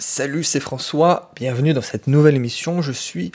Salut, 0.00 0.44
c'est 0.44 0.60
François, 0.60 1.30
bienvenue 1.36 1.74
dans 1.74 1.82
cette 1.82 2.06
nouvelle 2.06 2.34
émission. 2.34 2.80
Je 2.80 2.90
suis 2.90 3.32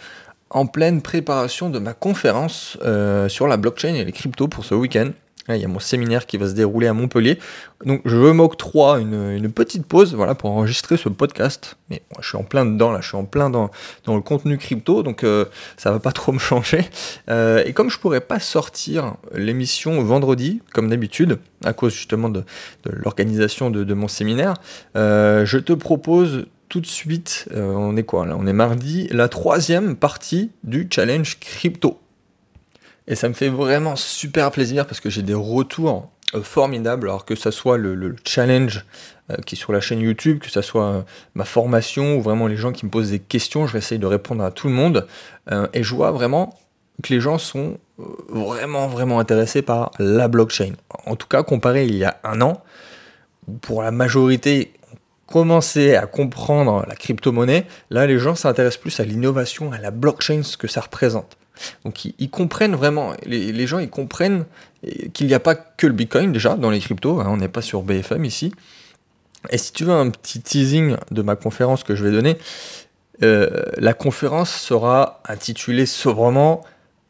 en 0.49 0.65
pleine 0.65 1.03
préparation 1.03 1.69
de 1.69 1.77
ma 1.77 1.93
conférence 1.93 2.75
euh, 2.83 3.29
sur 3.29 3.47
la 3.47 3.57
blockchain 3.57 3.93
et 3.93 4.03
les 4.03 4.11
cryptos 4.11 4.47
pour 4.47 4.65
ce 4.65 4.73
week-end. 4.73 5.11
il 5.49 5.57
y 5.57 5.63
a 5.63 5.67
mon 5.67 5.77
séminaire 5.77 6.25
qui 6.25 6.37
va 6.37 6.47
se 6.47 6.53
dérouler 6.53 6.87
à 6.87 6.93
Montpellier. 6.93 7.37
Donc 7.85 8.01
je 8.03 8.17
m'octroie 8.17 8.99
une, 8.99 9.29
une 9.29 9.51
petite 9.51 9.85
pause 9.85 10.15
voilà, 10.15 10.33
pour 10.33 10.49
enregistrer 10.49 10.97
ce 10.97 11.07
podcast. 11.07 11.77
Mais 11.91 12.01
je 12.19 12.27
suis 12.27 12.37
en 12.37 12.43
plein 12.43 12.65
dedans, 12.65 12.91
là, 12.91 12.99
je 12.99 13.09
suis 13.09 13.17
en 13.17 13.25
plein 13.25 13.51
dans, 13.51 13.69
dans 14.05 14.15
le 14.15 14.21
contenu 14.21 14.57
crypto, 14.57 15.03
donc 15.03 15.23
euh, 15.23 15.45
ça 15.77 15.91
va 15.91 15.99
pas 15.99 16.13
trop 16.13 16.31
me 16.31 16.39
changer. 16.39 16.83
Euh, 17.29 17.63
et 17.63 17.73
comme 17.73 17.91
je 17.91 17.99
pourrais 17.99 18.21
pas 18.21 18.39
sortir 18.39 19.17
l'émission 19.35 20.01
vendredi, 20.01 20.63
comme 20.73 20.89
d'habitude, 20.89 21.37
à 21.63 21.73
cause 21.73 21.93
justement 21.93 22.29
de, 22.29 22.43
l'organisation 22.85 23.69
de, 23.69 23.83
de, 23.83 23.93
mon 23.93 24.07
séminaire, 24.07 24.55
je 24.95 25.57
te 25.57 25.73
propose 25.73 26.47
tout 26.69 26.81
de 26.81 26.85
suite, 26.85 27.47
euh, 27.53 27.71
on 27.73 27.95
est 27.95 28.03
quoi 28.03 28.25
là 28.25 28.35
On 28.37 28.47
est 28.47 28.53
mardi, 28.53 29.07
la 29.11 29.29
troisième 29.29 29.95
partie 29.95 30.51
du 30.63 30.87
challenge 30.91 31.39
crypto. 31.39 31.99
Et 33.07 33.15
ça 33.15 33.29
me 33.29 33.33
fait 33.33 33.49
vraiment 33.49 33.95
super 33.95 34.51
plaisir 34.51 34.87
parce 34.87 34.99
que 34.99 35.09
j'ai 35.09 35.21
des 35.21 35.35
retours 35.35 36.09
euh, 36.33 36.41
formidables, 36.41 37.07
alors 37.07 37.25
que 37.25 37.35
ça 37.35 37.51
soit 37.51 37.77
le, 37.77 38.15
challenge 38.25 38.85
euh, 39.29 39.35
qui 39.45 39.55
est 39.55 39.57
sur 39.57 39.73
la 39.73 39.79
chaîne 39.79 39.99
YouTube, 39.99 40.39
que 40.39 40.49
ça 40.49 40.61
soit 40.61 41.05
ma 41.35 41.45
formation 41.45 42.17
ou 42.17 42.21
vraiment 42.21 42.47
les 42.47 42.57
gens 42.57 42.71
qui 42.71 42.85
me 42.85 42.91
posent 42.91 43.11
des 43.11 43.19
questions, 43.19 43.67
je 43.67 43.73
vais 43.73 43.79
essayer 43.79 43.99
de 43.99 44.07
répondre 44.07 44.43
à 44.43 44.51
tout 44.51 44.67
le 44.67 44.73
monde. 44.73 45.07
et 45.73 45.83
je 45.83 45.95
vois 45.95 46.11
vraiment 46.11 46.57
que 47.03 47.13
les 47.13 47.19
gens 47.19 47.37
sont 47.37 47.77
vraiment 48.29 48.87
vraiment 48.87 49.19
intéressés 49.19 49.61
par 49.61 49.91
la 49.99 50.27
blockchain. 50.27 50.73
En 51.05 51.15
tout 51.15 51.27
cas, 51.27 51.43
comparé 51.43 51.85
il 51.85 51.95
y 51.95 52.03
a 52.03 52.19
un 52.23 52.41
an, 52.41 52.63
pour 53.61 53.83
la 53.83 53.91
majorité, 53.91 54.73
commencer 55.27 55.95
à 55.95 56.05
comprendre 56.05 56.85
la 56.87 56.95
crypto-monnaie, 56.95 57.65
là 57.89 58.05
les 58.05 58.19
gens 58.19 58.35
s'intéressent 58.35 58.81
plus 58.81 58.99
à 58.99 59.03
l'innovation, 59.03 59.71
à 59.71 59.77
la 59.77 59.91
blockchain, 59.91 60.43
ce 60.43 60.57
que 60.57 60.67
ça 60.67 60.81
représente. 60.81 61.37
Donc 61.83 62.05
ils, 62.05 62.29
comprennent 62.29 62.75
vraiment, 62.75 63.13
les, 63.25 63.67
gens 63.67 63.79
ils 63.79 63.89
comprennent 63.89 64.45
qu'il 65.13 65.27
n'y 65.27 65.33
a 65.33 65.39
pas 65.39 65.55
que 65.55 65.87
le 65.87 65.93
Bitcoin 65.93 66.31
déjà 66.31 66.55
dans 66.55 66.69
les 66.69 66.79
cryptos, 66.79 67.19
hein, 67.19 67.27
on 67.29 67.37
n'est 67.37 67.47
pas 67.47 67.61
sur 67.61 67.81
BFM 67.81 68.25
ici. 68.25 68.53
Et 69.49 69.57
si 69.57 69.71
tu 69.71 69.85
veux 69.85 69.93
un 69.93 70.09
petit 70.09 70.41
teasing 70.41 70.97
de 71.11 71.21
ma 71.21 71.35
conférence 71.35 71.83
que 71.83 71.95
je 71.95 72.03
vais 72.03 72.11
donner, 72.11 72.37
euh, 73.23 73.63
la 73.77 73.93
conférence 73.93 74.51
sera 74.51 75.21
intitulée 75.27 75.85
sobrement 75.85 76.63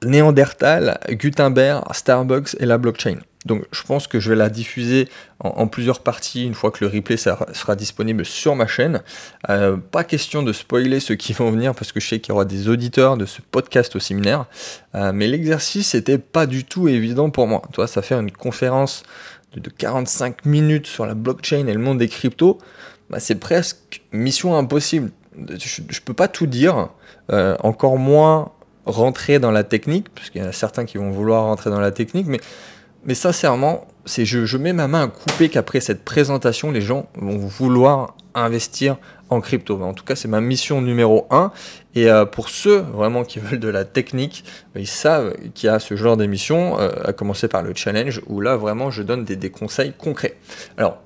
Néandertal, 0.04 1.00
Gutenberg, 1.09 1.84
Starbucks 1.92 2.56
et 2.59 2.66
la 2.66 2.78
blockchain. 2.78 3.17
Donc 3.46 3.64
je 3.72 3.84
pense 3.84 4.08
que 4.08 4.20
je 4.20 4.30
vais 4.30 4.36
la 4.36 4.50
diffuser 4.50 5.08
en, 5.40 5.68
plusieurs 5.68 6.00
parties 6.00 6.46
une 6.46 6.56
fois 6.56 6.72
que 6.72 6.84
le 6.84 6.92
replay 6.92 7.18
sera, 7.18 7.76
disponible 7.76 8.26
sur 8.26 8.56
ma 8.56 8.66
chaîne. 8.66 9.02
Euh, 9.50 9.78
pas 9.78 10.04
question 10.04 10.42
de 10.42 10.52
spoiler 10.52 11.00
ceux 11.00 11.16
qui 11.16 11.34
vont 11.34 11.52
venir 11.52 11.76
parce 11.76 11.92
que 11.92 12.00
je 12.00 12.08
sais 12.08 12.20
qu'il 12.20 12.32
y 12.32 12.34
aura 12.34 12.46
des 12.46 12.68
auditeurs 12.68 13.18
de 13.18 13.26
ce 13.26 13.42
podcast 13.42 13.96
au 13.96 14.00
séminaire. 14.00 14.46
Euh, 14.96 15.12
mais 15.14 15.28
l'exercice 15.28 15.94
n'était 15.94 16.18
pas 16.18 16.48
du 16.48 16.64
tout 16.64 16.88
évident 16.88 17.30
pour 17.30 17.48
moi. 17.48 17.62
Toi, 17.72 17.88
ça 17.88 18.02
fait 18.02 18.16
une 18.16 18.32
conférence 18.32 19.04
de, 19.56 19.70
45 19.70 20.46
minutes 20.46 20.88
sur 20.88 21.06
la 21.06 21.14
blockchain 21.14 21.68
et 21.68 21.73
le 21.73 21.80
monde 21.80 22.00
des 22.00 22.10
cryptos. 22.10 22.58
Bah, 23.10 23.20
c'est 23.20 23.36
presque 23.36 24.02
mission 24.12 24.58
impossible. 24.58 25.12
Je 25.38 25.82
ne 25.82 26.00
peux 26.04 26.14
pas 26.14 26.28
tout 26.28 26.48
dire, 26.48 26.90
euh, 27.32 27.56
encore 27.60 27.98
moins 27.98 28.52
rentrer 28.86 29.40
dans 29.40 29.52
la 29.52 29.64
technique, 29.64 30.10
parce 30.14 30.30
qu'il 30.30 30.42
y 30.42 30.46
en 30.46 30.48
a 30.48 30.54
certains 30.54 30.86
qui 30.86 30.98
vont 30.98 31.12
vouloir 31.12 31.44
rentrer 31.44 31.70
dans 31.70 31.80
la 31.80 31.92
technique, 31.92 32.28
mais 32.28 32.40
mais 33.06 33.14
sincèrement, 33.14 33.88
c'est 34.06 34.25
je, 34.25 34.58
mets 34.58 34.73
ma 34.73 34.88
main 34.88 35.03
à 35.03 35.08
couper 35.08 35.50
qu'après 35.50 35.80
cette 35.80 36.03
présentation, 36.03 36.72
les 36.72 36.81
gens 36.81 37.08
vont 37.16 37.38
vouloir 37.38 38.16
investir 38.34 38.98
en 39.30 39.42
crypto. 39.42 39.81
En 39.81 39.94
tout 39.94 40.03
cas, 40.03 40.16
c'est 40.16 40.28
ma 40.28 40.42
mission 40.42 40.81
numéro 40.81 41.28
1. 41.31 41.52
Et 41.95 42.09
euh, 42.09 42.26
pour 42.26 42.50
ceux 42.50 42.78
vraiment 42.80 43.23
qui 43.23 43.39
veulent 43.42 43.59
de 43.59 43.67
la 43.67 43.86
technique, 43.86 44.44
ils 44.76 44.88
savent 44.88 45.36
qu'il 45.53 45.67
y 45.67 45.70
a 45.70 45.80
ce 45.80 45.95
genre 45.95 46.17
d'émission, 46.17 46.80
euh, 46.80 46.92
à 47.05 47.14
commencer 47.14 47.48
par 47.48 47.64
le 47.64 47.73
challenge, 47.76 48.21
où 48.27 48.42
là 48.42 48.58
vraiment 48.58 48.92
je 48.92 49.04
donne 49.04 49.23
des 49.23 49.49
conseils 49.49 49.93
concrets. 49.98 50.36
Alors, 50.77 51.02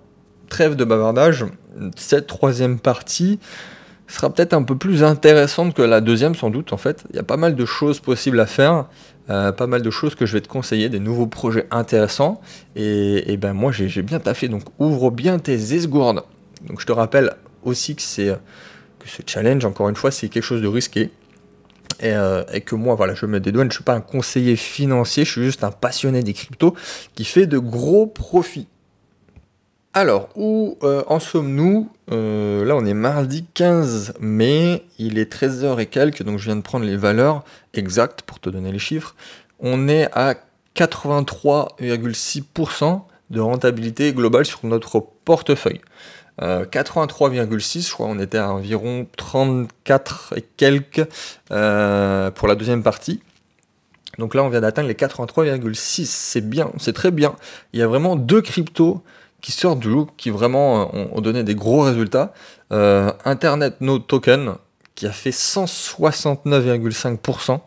trêve 0.49 0.75
de 0.75 0.83
bavardage, 0.83 1.45
cette 1.95 2.27
troisième 2.27 2.79
partie 2.79 3.39
sera 4.13 4.33
peut-être 4.33 4.53
un 4.53 4.63
peu 4.63 4.75
plus 4.75 5.03
intéressante 5.03 5.73
que 5.73 5.81
la 5.81 6.01
deuxième 6.01 6.35
sans 6.35 6.49
doute 6.49 6.73
en 6.73 6.77
fait. 6.77 7.03
Il 7.11 7.15
y 7.15 7.19
a 7.19 7.23
pas 7.23 7.37
mal 7.37 7.55
de 7.55 7.65
choses 7.65 7.99
possibles 7.99 8.39
à 8.39 8.45
faire. 8.45 8.85
Euh, 9.29 9.51
pas 9.51 9.67
mal 9.67 9.83
de 9.83 9.89
choses 9.91 10.15
que 10.15 10.25
je 10.25 10.33
vais 10.33 10.41
te 10.41 10.47
conseiller, 10.47 10.89
des 10.89 10.99
nouveaux 10.99 11.27
projets 11.27 11.67
intéressants. 11.69 12.41
Et, 12.75 13.37
ben 13.37 13.53
moi 13.53 13.71
j'ai 13.71 14.01
bien 14.01 14.19
taffé, 14.19 14.47
donc 14.47 14.63
ouvre 14.79 15.11
bien 15.11 15.37
tes 15.37 15.75
esgourdes. 15.75 16.23
Donc 16.67 16.81
je 16.81 16.85
te 16.85 16.91
rappelle 16.91 17.35
aussi 17.63 17.95
que 17.95 18.01
que 18.99 19.07
ce 19.07 19.21
challenge, 19.25 19.63
encore 19.65 19.87
une 19.87 19.95
fois, 19.95 20.11
c'est 20.11 20.27
quelque 20.27 20.43
chose 20.43 20.61
de 20.61 20.67
risqué. 20.67 21.11
Et, 22.01 22.13
euh, 22.13 22.43
et, 22.51 22.61
que 22.61 22.75
moi, 22.75 22.95
voilà, 22.95 23.13
je 23.13 23.25
me 23.25 23.39
dédouane, 23.39 23.65
je 23.65 23.69
ne 23.69 23.73
suis 23.75 23.83
pas 23.83 23.93
un 23.93 24.01
conseiller 24.01 24.55
financier, 24.55 25.25
je 25.25 25.31
suis 25.31 25.43
juste 25.43 25.63
un 25.63 25.71
passionné 25.71 26.21
des 26.23 26.33
cryptos 26.33 26.75
qui 27.15 27.23
fait 27.25 27.45
de 27.45 27.59
gros 27.59 28.07
profits. 28.07 28.67
Alors, 29.99 30.29
où 30.37 30.77
euh, 30.83 31.03
en 31.07 31.19
sommes-nous 31.19 31.89
euh, 32.09 32.63
Là, 32.63 32.77
on 32.77 32.85
est 32.85 32.93
mardi 32.93 33.43
15 33.53 34.13
mai, 34.21 34.85
il 34.97 35.19
est 35.19 35.29
13h 35.29 35.77
et 35.77 35.87
quelques, 35.87 36.23
donc 36.23 36.39
je 36.39 36.45
viens 36.45 36.55
de 36.55 36.61
prendre 36.61 36.85
les 36.85 36.95
valeurs 36.95 37.43
exactes 37.73 38.21
pour 38.21 38.39
te 38.39 38.49
donner 38.49 38.71
les 38.71 38.79
chiffres. 38.79 39.13
On 39.59 39.89
est 39.89 40.07
à 40.13 40.35
83,6% 40.77 43.01
de 43.29 43.41
rentabilité 43.41 44.13
globale 44.13 44.45
sur 44.45 44.61
notre 44.63 45.05
portefeuille. 45.25 45.81
83,6, 46.39 47.79
euh, 47.79 47.81
je 47.81 47.91
crois, 47.91 48.07
on 48.07 48.19
était 48.19 48.37
à 48.37 48.53
environ 48.53 49.05
34 49.17 50.35
et 50.37 50.45
quelques 50.55 51.03
pour 51.49 52.47
la 52.47 52.55
deuxième 52.55 52.83
partie. 52.83 53.19
Donc 54.17 54.33
là, 54.33 54.45
on 54.45 54.49
vient 54.49 54.61
d'atteindre 54.61 54.87
les 54.87 54.93
83,6. 54.93 56.05
C'est 56.05 56.49
bien, 56.49 56.71
c'est 56.77 56.93
très 56.93 57.11
bien. 57.11 57.35
Il 57.73 57.81
y 57.81 57.83
a 57.83 57.87
vraiment 57.87 58.15
deux 58.15 58.41
cryptos 58.41 59.03
qui 59.41 59.51
sortent 59.51 59.79
du 59.79 59.89
look, 59.89 60.11
qui 60.17 60.29
vraiment 60.29 60.93
euh, 60.93 61.05
ont, 61.11 61.21
donné 61.21 61.43
des 61.43 61.55
gros 61.55 61.81
résultats. 61.81 62.31
Euh, 62.71 63.11
Internet 63.25 63.81
No 63.81 63.97
Token, 63.99 64.53
qui 64.95 65.07
a 65.07 65.11
fait 65.11 65.31
169,5%, 65.31 67.59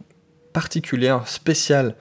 particulière, 0.53 1.27
spéciale, 1.27 1.95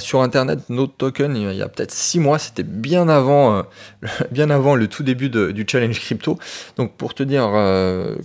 sur 0.00 0.22
Internet, 0.22 0.60
No 0.68 0.86
Token, 0.86 1.36
il 1.36 1.54
y 1.54 1.62
a 1.62 1.68
peut-être 1.68 1.92
6 1.92 2.20
mois, 2.20 2.38
c'était 2.38 2.62
bien 2.62 3.08
avant, 3.08 3.64
bien 4.30 4.50
avant 4.50 4.74
le 4.74 4.86
tout 4.86 5.02
début 5.02 5.30
du 5.30 5.64
challenge 5.66 5.98
crypto. 6.00 6.38
Donc 6.76 6.92
pour 6.92 7.14
te 7.14 7.22
dire 7.22 7.44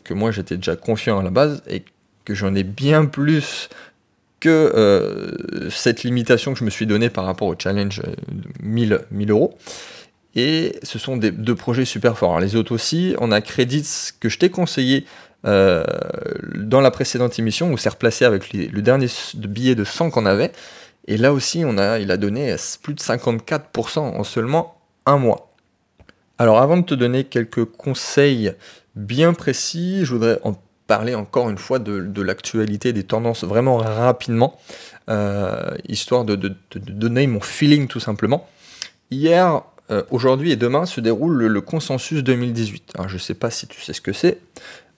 que 0.04 0.14
moi 0.14 0.32
j'étais 0.32 0.58
déjà 0.58 0.76
confiant 0.76 1.20
à 1.20 1.24
la 1.24 1.30
base 1.30 1.64
et 1.68 1.84
que 2.26 2.34
j'en 2.34 2.54
ai 2.56 2.64
bien 2.64 3.06
plus 3.06 3.70
que 4.42 4.50
euh, 4.50 5.70
cette 5.70 6.04
limitation 6.04 6.54
que 6.54 6.60
je 6.60 6.66
me 6.66 6.70
suis 6.70 6.88
donnée 6.88 7.10
par 7.10 7.26
rapport 7.26 7.48
au 7.48 7.56
challenge 7.58 8.02
de 8.30 8.50
1000, 8.62 9.00
1000 9.12 9.32
euros. 9.32 9.58
Et 10.36 10.76
ce 10.84 10.98
sont 10.98 11.16
des, 11.18 11.32
deux 11.32 11.56
projets 11.56 11.86
super 11.86 12.18
forts. 12.18 12.40
les 12.40 12.56
autres 12.56 12.74
aussi, 12.74 13.16
on 13.20 13.32
a 13.32 13.40
Credits 13.40 14.12
que 14.20 14.30
je 14.30 14.40
t'ai 14.40 14.50
conseillé 14.50 15.06
euh, 15.46 15.84
dans 16.56 16.82
la 16.82 16.92
précédente 16.92 17.38
émission 17.38 17.72
où 17.72 17.78
c'est 17.78 17.90
replacé 17.90 18.26
avec 18.26 18.52
le 18.54 18.82
dernier 18.82 19.08
billet 19.36 19.76
de 19.76 19.84
100 19.84 20.10
qu'on 20.10 20.26
avait. 20.26 20.52
Et 21.08 21.18
là 21.18 21.34
aussi, 21.34 21.64
on 21.66 21.78
a, 21.78 22.00
il 22.00 22.12
a 22.12 22.18
donné 22.18 22.56
plus 22.82 22.94
de 22.94 23.00
54% 23.00 24.00
en 24.00 24.24
seulement 24.24 24.78
un 25.06 25.18
mois. 25.18 25.52
Alors 26.38 26.60
avant 26.60 26.78
de 26.78 26.84
te 26.84 26.96
donner 26.96 27.24
quelques 27.24 27.66
conseils 27.66 28.54
bien 28.96 29.34
précis, 29.34 30.06
je 30.06 30.14
voudrais 30.14 30.40
en 30.44 30.56
parler 30.92 31.16
encore 31.16 31.50
une 31.50 31.58
fois 31.58 31.80
de, 31.80 32.22
l'actualité, 32.22 32.92
des 32.92 33.04
tendances 33.06 33.46
vraiment 33.46 33.78
rapidement, 33.78 34.60
euh, 35.10 35.72
histoire 35.88 36.26
de, 36.26 36.36
donner 36.76 37.28
mon 37.28 37.40
feeling 37.40 37.88
tout 37.88 38.02
simplement. 38.02 38.50
Hier, 39.10 39.62
euh, 39.90 40.04
aujourd'hui 40.12 40.52
et 40.52 40.58
demain 40.58 40.86
se 40.86 41.00
déroule 41.00 41.46
le, 41.46 41.62
consensus 41.62 42.26
2018. 42.26 42.92
Alors, 42.96 43.08
je 43.08 43.14
ne 43.14 43.20
sais 43.20 43.36
pas 43.36 43.50
si 43.50 43.68
tu 43.68 43.80
sais 43.80 43.94
ce 43.94 44.02
que 44.02 44.12
c'est, 44.12 44.40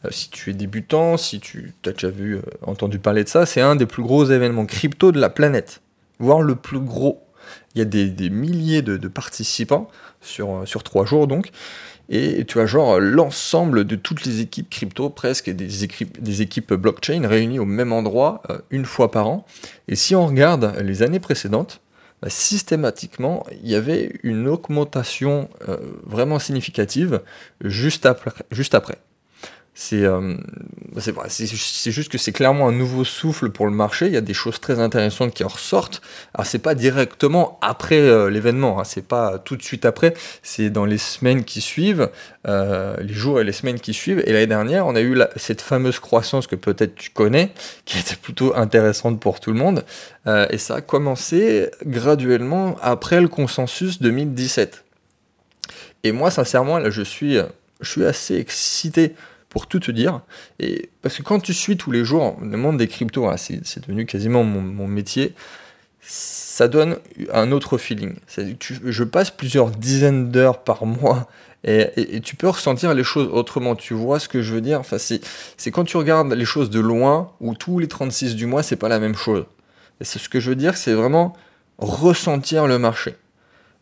euh, 0.04 0.10
si 0.10 0.32
tu 0.32 0.50
es 0.50 0.54
débutant, 0.54 1.16
si 1.18 1.40
tu 1.40 1.76
as 1.86 1.92
déjà 1.92 2.10
vu, 2.10 2.40
entendu 2.64 2.98
parler 2.98 3.24
de 3.24 3.30
ça, 3.30 3.46
c'est 3.46 3.62
un 3.62 3.76
des 3.76 3.86
plus 3.86 4.02
gros 4.02 4.26
événements 4.26 4.66
crypto 4.66 5.12
de 5.12 5.20
la 5.20 5.30
planète, 5.30 5.83
voire 6.24 6.42
le 6.42 6.56
plus 6.56 6.80
gros. 6.80 7.28
Il 7.76 7.80
y 7.80 7.82
a 7.82 7.86
des, 7.86 8.30
milliers 8.30 8.82
de, 8.82 9.08
participants 9.08 9.90
sur, 10.22 10.64
sur 10.66 10.84
trois 10.84 11.06
jours 11.06 11.28
donc. 11.28 11.52
Et 12.10 12.46
tu 12.46 12.60
as 12.60 12.66
genre 12.66 13.00
l'ensemble 13.00 13.86
de 13.86 13.96
toutes 13.96 14.26
les 14.26 14.42
équipes 14.42 14.70
crypto, 14.70 15.10
presque, 15.10 15.50
des 15.50 15.84
équipes, 15.84 16.22
des 16.22 16.42
équipes 16.42 16.74
blockchain 16.74 17.26
réunies 17.26 17.60
au 17.60 17.66
même 17.66 17.94
endroit 17.94 18.42
euh, 18.50 18.60
une 18.72 18.86
fois 18.86 19.10
par 19.10 19.28
an. 19.28 19.46
Et 19.88 19.96
si 19.96 20.14
on 20.16 20.28
regarde 20.28 20.76
les 20.82 21.02
années 21.02 21.22
précédentes, 21.22 21.80
bah, 22.22 22.30
systématiquement, 22.30 23.46
il 23.64 23.70
y 23.70 23.76
avait 23.76 24.20
une 24.24 24.48
augmentation 24.48 25.50
euh, 25.68 25.78
vraiment 26.06 26.40
significative. 26.40 27.22
Juste 27.62 28.06
après. 28.06 28.98
C'est 29.76 30.04
euh, 30.04 30.36
juste 30.96 32.10
que 32.10 32.20
c'est 32.20 32.32
clairement 32.32 32.68
un 32.68 32.72
nouveau 32.72 33.04
souffle 33.04 33.50
pour 33.50 33.66
le 33.66 33.72
marché. 33.72 34.06
Il 34.06 34.14
y 34.14 34.18
a 34.18 34.22
des 34.22 34.34
choses 34.34 34.60
très 34.60 34.80
intéressantes 34.80 35.34
qui 35.34 35.44
en 35.44 35.48
ressortent. 35.48 36.02
Alors 36.36 36.46
c'est 36.46 36.60
pas 36.60 36.76
directement 36.76 37.58
après 37.62 38.00
euh, 38.00 38.30
l'événement, 38.30 38.80
hein. 38.80 38.84
c'est 38.84 39.08
pas 39.08 39.40
tout 39.40 39.56
de 39.56 39.64
suite 39.64 39.86
après, 39.86 40.14
c'est 40.44 40.70
dans 40.70 40.86
les 40.86 41.00
semaines 41.00 41.44
qui 41.44 41.60
suivent, 41.60 42.10
euh, 42.48 42.98
les 43.00 43.14
jours 43.14 43.42
et 43.42 43.44
les 43.44 43.52
semaines 43.52 43.80
qui 43.80 43.96
suivent. 43.96 44.22
Et 44.28 44.34
l'année 44.34 44.48
dernière, 44.48 44.86
on 44.86 44.96
a 44.96 45.02
eu 45.02 45.18
cette 45.38 45.62
fameuse 45.62 46.00
croissance 46.00 46.46
que 46.46 46.56
peut-être 46.56 46.94
tu 46.94 47.10
connais, 47.10 47.52
qui 47.86 47.98
était 47.98 48.16
plutôt 48.16 48.56
intéressante 48.56 49.20
pour 49.20 49.40
tout 49.40 49.52
le 49.52 49.58
monde. 49.58 49.84
et 50.28 50.58
ça 50.58 50.76
a 50.76 50.82
commencé 50.82 51.70
graduellement 51.86 52.78
après 52.82 53.22
le 53.22 53.28
consensus 53.28 54.00
2017. 54.02 54.84
Et 56.04 56.12
moi, 56.12 56.30
sincèrement, 56.30 56.78
là, 56.78 56.90
je 56.90 57.02
suis, 57.02 57.38
je 57.82 57.90
suis 57.90 58.06
assez 58.06 58.36
excité 58.36 59.16
pour 59.54 59.68
tout 59.68 59.80
te 59.80 59.92
dire. 59.92 60.22
Et 60.60 60.90
parce 61.02 61.18
que 61.18 61.24
quand 61.24 61.40
tu 61.40 61.54
suis 61.54 61.78
tous 61.78 61.92
les 61.92 62.04
jours 62.04 62.36
le 62.42 62.58
monde 62.58 62.78
des 62.78 62.88
cryptos, 62.88 63.28
hein, 63.28 63.38
c'est, 63.38 63.80
devenu 63.80 64.06
quasiment 64.06 64.44
mon, 64.44 64.88
métier, 64.88 65.34
ça 66.02 66.68
donne 66.68 66.98
un 67.32 67.52
autre 67.52 67.78
feeling. 67.78 68.16
je 68.38 69.04
passe 69.04 69.32
plusieurs 69.32 69.70
dizaines 69.70 70.32
d'heures 70.32 70.64
par 70.64 70.86
mois 70.86 71.30
et, 71.64 72.20
tu 72.22 72.36
peux 72.36 72.50
ressentir 72.50 72.94
les 72.94 73.04
choses 73.04 73.30
autrement. 73.32 73.76
Tu 73.76 73.94
vois 73.94 74.20
ce 74.20 74.28
que 74.28 74.42
je 74.42 74.54
veux 74.54 74.62
dire? 74.62 74.80
Enfin, 74.80 74.98
c'est, 74.98 75.22
quand 75.72 75.86
tu 75.86 75.96
regardes 75.96 76.34
les 76.34 76.46
choses 76.46 76.70
de 76.70 76.80
loin, 76.80 77.32
ou 77.40 77.54
tous 77.54 77.80
les 77.80 77.88
36 77.88 78.36
du 78.36 78.48
mois, 78.48 78.64
c'est 78.64 78.76
pas 78.76 78.90
la 78.90 79.00
même 79.00 79.16
chose. 79.16 79.46
Et 80.02 80.04
c'est 80.04 80.20
ce 80.20 80.28
que 80.28 80.40
je 80.40 80.50
veux 80.50 80.56
dire, 80.56 80.76
c'est 80.76 80.94
vraiment 80.94 81.38
ressentir 81.78 82.68
le 82.68 82.80
marché. 82.80 83.16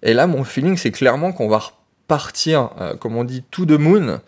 Et 0.04 0.14
là, 0.14 0.28
mon 0.28 0.44
feeling, 0.44 0.78
c'est 0.78 0.92
clairement 0.92 1.32
qu'on 1.32 1.48
va 1.48 1.60
repartir, 1.60 2.70
euh, 2.80 2.96
comme 2.96 3.16
on 3.16 3.24
dit, 3.24 3.44
tout 3.50 3.66
de 3.66 3.78
moon. 3.78 4.20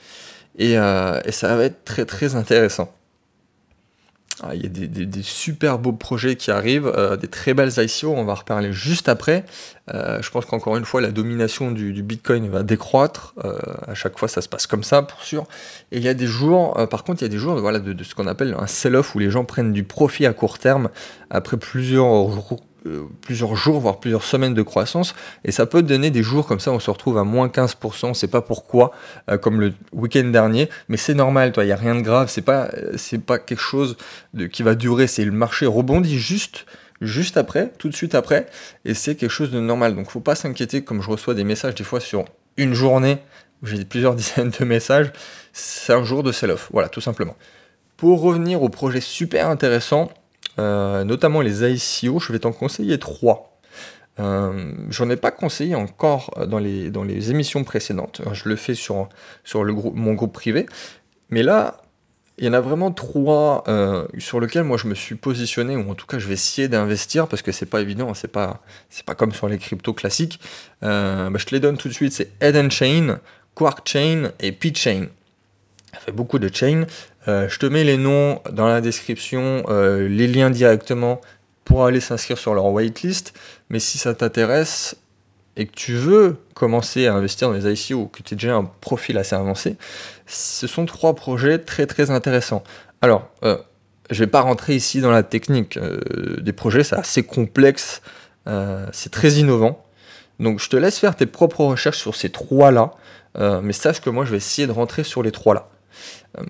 Euh, 0.62 1.22
et, 1.26 1.32
ça 1.32 1.56
va 1.56 1.64
être 1.64 1.84
très 1.84 2.06
très 2.06 2.36
intéressant. 2.36 2.94
Ah, 4.42 4.56
il 4.56 4.64
y 4.64 4.66
a 4.66 4.70
des, 4.70 5.22
super 5.22 5.78
beaux 5.78 5.94
projets 5.94 6.36
qui 6.36 6.50
arrivent, 6.50 6.92
euh, 6.98 7.16
des 7.16 7.28
très 7.28 7.54
belles 7.54 7.72
ICO, 7.78 8.10
on 8.10 8.26
va 8.26 8.34
reparler 8.34 8.74
juste 8.74 9.08
après. 9.08 9.46
Euh, 9.94 10.22
je 10.22 10.32
pense 10.32 10.46
qu'encore 10.46 10.76
une 10.76 10.86
fois, 10.86 11.02
la 11.02 11.12
domination 11.12 11.72
du, 11.72 12.02
Bitcoin 12.02 12.50
va 12.50 12.64
décroître. 12.64 13.36
à 13.88 13.94
chaque 13.94 14.18
fois, 14.18 14.28
ça 14.28 14.42
se 14.42 14.50
passe 14.50 14.66
comme 14.66 14.84
ça, 14.84 15.04
pour 15.04 15.22
sûr. 15.22 15.46
Et 15.92 15.98
il 15.98 16.04
y 16.04 16.10
a 16.10 16.16
des 16.16 16.28
jours, 16.28 16.74
par 16.90 17.04
contre, 17.04 17.22
il 17.22 17.26
y 17.26 17.28
a 17.28 17.30
des 17.30 17.38
jours 17.38 17.56
voilà, 17.60 17.80
de, 17.80 17.94
de 17.94 18.04
ce 18.04 18.16
qu'on 18.16 18.28
appelle 18.28 18.56
un 18.60 18.68
sell-off 18.68 19.14
où 19.16 19.20
les 19.20 19.30
gens 19.30 19.46
prennent 19.46 19.72
du 19.72 19.84
profit 19.84 20.26
à 20.26 20.34
court 20.34 20.58
terme 20.58 20.90
après 21.30 21.58
plusieurs 21.58 22.08
euh, 22.86 23.04
plusieurs 23.22 23.56
jours, 23.56 23.80
voire 23.80 24.00
plusieurs 24.00 24.24
semaines 24.24 24.54
de 24.54 24.62
croissance, 24.62 25.16
et 25.46 25.52
ça 25.52 25.66
peut 25.66 25.82
donner 25.82 26.12
des 26.12 26.24
jours 26.24 26.46
comme 26.46 26.60
ça, 26.60 26.72
on 26.72 26.80
se 26.80 26.92
retrouve 26.92 27.18
à 27.18 27.24
moins 27.24 27.48
15%, 27.48 28.08
on 28.08 28.14
sait 28.14 28.28
pas 28.28 28.42
pourquoi, 28.42 28.92
euh, 29.30 29.38
comme 29.38 29.62
le 29.62 29.74
week-end 29.94 30.26
dernier, 30.26 30.70
mais 30.90 30.98
c'est 30.98 31.14
normal, 31.14 31.54
il 31.58 31.64
n'y 31.64 31.72
a 31.72 31.76
rien 31.76 31.96
de 31.96 32.02
grave, 32.02 32.30
c'est 32.30 32.42
pas, 32.42 32.70
c'est 32.98 33.24
pas 33.24 33.40
quelque 33.40 33.62
chose 33.62 33.98
de, 34.34 34.48
qui 34.48 34.64
va 34.64 34.76
durer, 34.76 35.08
c'est 35.08 35.26
le 35.26 35.32
marché 35.32 35.66
rebondit 35.66 36.20
juste 36.20 36.66
juste 37.02 37.38
après, 37.38 37.72
tout 37.78 37.90
de 37.90 37.96
suite 37.96 38.16
après, 38.16 38.48
et 38.86 38.94
c'est 38.94 39.16
quelque 39.16 39.30
chose 39.30 39.52
de 39.52 39.60
normal. 39.60 39.96
Donc 39.96 40.10
faut 40.10 40.20
pas 40.20 40.36
s'inquiéter, 40.36 40.84
comme 40.84 41.02
je 41.02 41.10
reçois 41.10 41.34
des 41.34 41.44
messages 41.44 41.76
des 41.76 41.84
fois 41.84 42.00
sur 42.00 42.26
une 42.58 42.74
journée, 42.74 43.20
j'ai 43.62 43.84
plusieurs 43.86 44.16
dizaines 44.16 44.52
de 44.58 44.66
messages, 44.66 45.12
c'est 45.52 45.94
un 45.94 46.04
jour 46.04 46.24
de 46.24 46.32
sell-off, 46.32 46.70
voilà, 46.72 46.90
tout 46.90 47.02
simplement. 47.02 47.36
Pour 47.98 48.22
revenir 48.22 48.62
au 48.62 48.70
projet 48.70 49.02
super 49.02 49.48
intéressant, 49.50 50.10
euh, 50.10 50.23
notamment 50.58 51.42
les 51.42 51.64
ICO, 51.64 52.20
je 52.20 52.32
vais 52.32 52.40
t'en 52.40 52.52
conseiller 52.52 53.00
trois. 53.00 53.54
Euh, 54.20 54.72
J'en 54.90 55.10
ai 55.10 55.16
pas 55.16 55.32
conseillé 55.32 55.76
encore 55.76 56.32
dans 56.48 56.60
les, 56.60 56.92
dans 56.92 57.04
les 57.04 57.32
émissions 57.32 57.64
précédentes. 57.64 58.22
Je 58.32 58.48
le 58.48 58.56
fais 58.56 58.76
sur, 58.76 59.10
sur 59.44 59.64
le 59.64 59.74
groupe, 59.74 59.96
mon 59.96 60.14
groupe 60.14 60.34
privé. 60.34 60.66
Mais 61.30 61.42
là, 61.42 61.82
il 62.38 62.46
y 62.46 62.50
en 62.50 62.54
a 62.54 62.60
vraiment 62.60 62.92
trois 62.92 63.64
euh, 63.68 64.08
sur 64.18 64.40
lesquels 64.40 64.64
moi 64.64 64.78
je 64.78 64.88
me 64.88 64.96
suis 64.96 65.16
positionné, 65.16 65.76
ou 65.76 65.90
en 65.90 65.96
tout 65.96 66.08
cas 66.08 66.18
je 66.18 66.28
vais 66.28 66.34
essayer 66.34 66.68
d'investir 66.68 67.28
parce 67.28 67.42
que 67.42 67.52
c'est 67.52 67.68
pas 67.68 67.82
évident, 67.82 68.14
c'est 68.14 68.32
pas, 68.32 68.62
pas 69.06 69.16
comme 69.16 69.32
sur 69.32 69.48
les 69.48 69.58
cryptos 69.58 69.94
classiques. 69.94 70.40
Euh, 70.84 71.30
bah, 71.30 71.38
je 71.40 71.46
te 71.46 71.54
les 71.54 71.60
donne 71.60 71.78
tout 71.78 71.88
de 71.88 71.94
suite 71.94 72.14
c'est 72.14 72.32
Eden 72.42 72.72
Chain, 72.72 73.20
Quark 73.56 73.88
Chain 73.88 74.32
et 74.40 74.52
P-Chain. 74.52 75.08
Ça 75.94 76.00
fait 76.00 76.12
beaucoup 76.12 76.40
de 76.40 76.50
chain. 76.54 76.86
Euh, 77.28 77.48
je 77.48 77.60
te 77.60 77.68
mets 77.68 77.84
les 77.84 77.98
noms 77.98 78.42
dans 78.52 78.68
la 78.68 78.82
description, 78.82 79.64
euh, 79.70 80.08
les 80.08 80.28
liens 80.28 80.50
directement 80.50 81.22
pour 81.66 81.86
aller 81.86 82.00
s'inscrire 82.00 82.38
sur 82.38 82.56
leur 82.56 82.66
waitlist. 82.66 83.34
Mais 83.70 83.80
si 83.80 84.00
ça 84.00 84.16
t'intéresse 84.16 84.96
et 85.56 85.68
que 85.68 85.74
tu 85.74 85.94
veux 85.94 86.38
commencer 86.56 87.06
à 87.06 87.14
investir 87.14 87.50
dans 87.50 87.54
les 87.54 87.72
ICO 87.72 88.08
que 88.08 88.24
tu 88.24 88.34
as 88.34 88.38
déjà 88.38 88.56
un 88.56 88.66
profil 88.82 89.20
assez 89.20 89.36
avancé, 89.36 89.78
ce 90.26 90.66
sont 90.66 90.86
trois 90.88 91.16
projets 91.16 91.60
très 91.60 91.86
très 91.86 92.10
intéressants. 92.10 92.64
Alors, 93.02 93.30
euh, 93.44 93.58
je 94.10 94.16
ne 94.16 94.26
vais 94.26 94.32
pas 94.32 94.42
rentrer 94.42 94.76
ici 94.76 95.00
dans 95.00 95.12
la 95.12 95.22
technique 95.22 95.80
des 96.42 96.54
projets, 96.54 96.84
c'est 96.84 96.98
assez 96.98 97.24
complexe, 97.24 98.02
c'est 98.92 99.12
très 99.12 99.32
innovant. 99.34 99.86
Donc 100.40 100.60
je 100.60 100.70
te 100.70 100.76
laisse 100.76 101.00
faire 101.00 101.16
tes 101.16 101.26
propres 101.26 101.64
recherches 101.64 102.00
sur 102.00 102.16
ces 102.16 102.30
trois-là, 102.30 102.92
mais 103.40 103.72
sache 103.72 104.02
que 104.02 104.10
moi 104.10 104.26
je 104.26 104.32
vais 104.32 104.38
essayer 104.38 104.68
de 104.68 104.74
rentrer 104.74 105.06
sur 105.06 105.24
les 105.24 105.32
trois-là. 105.32 105.70
Euh, 106.38 106.44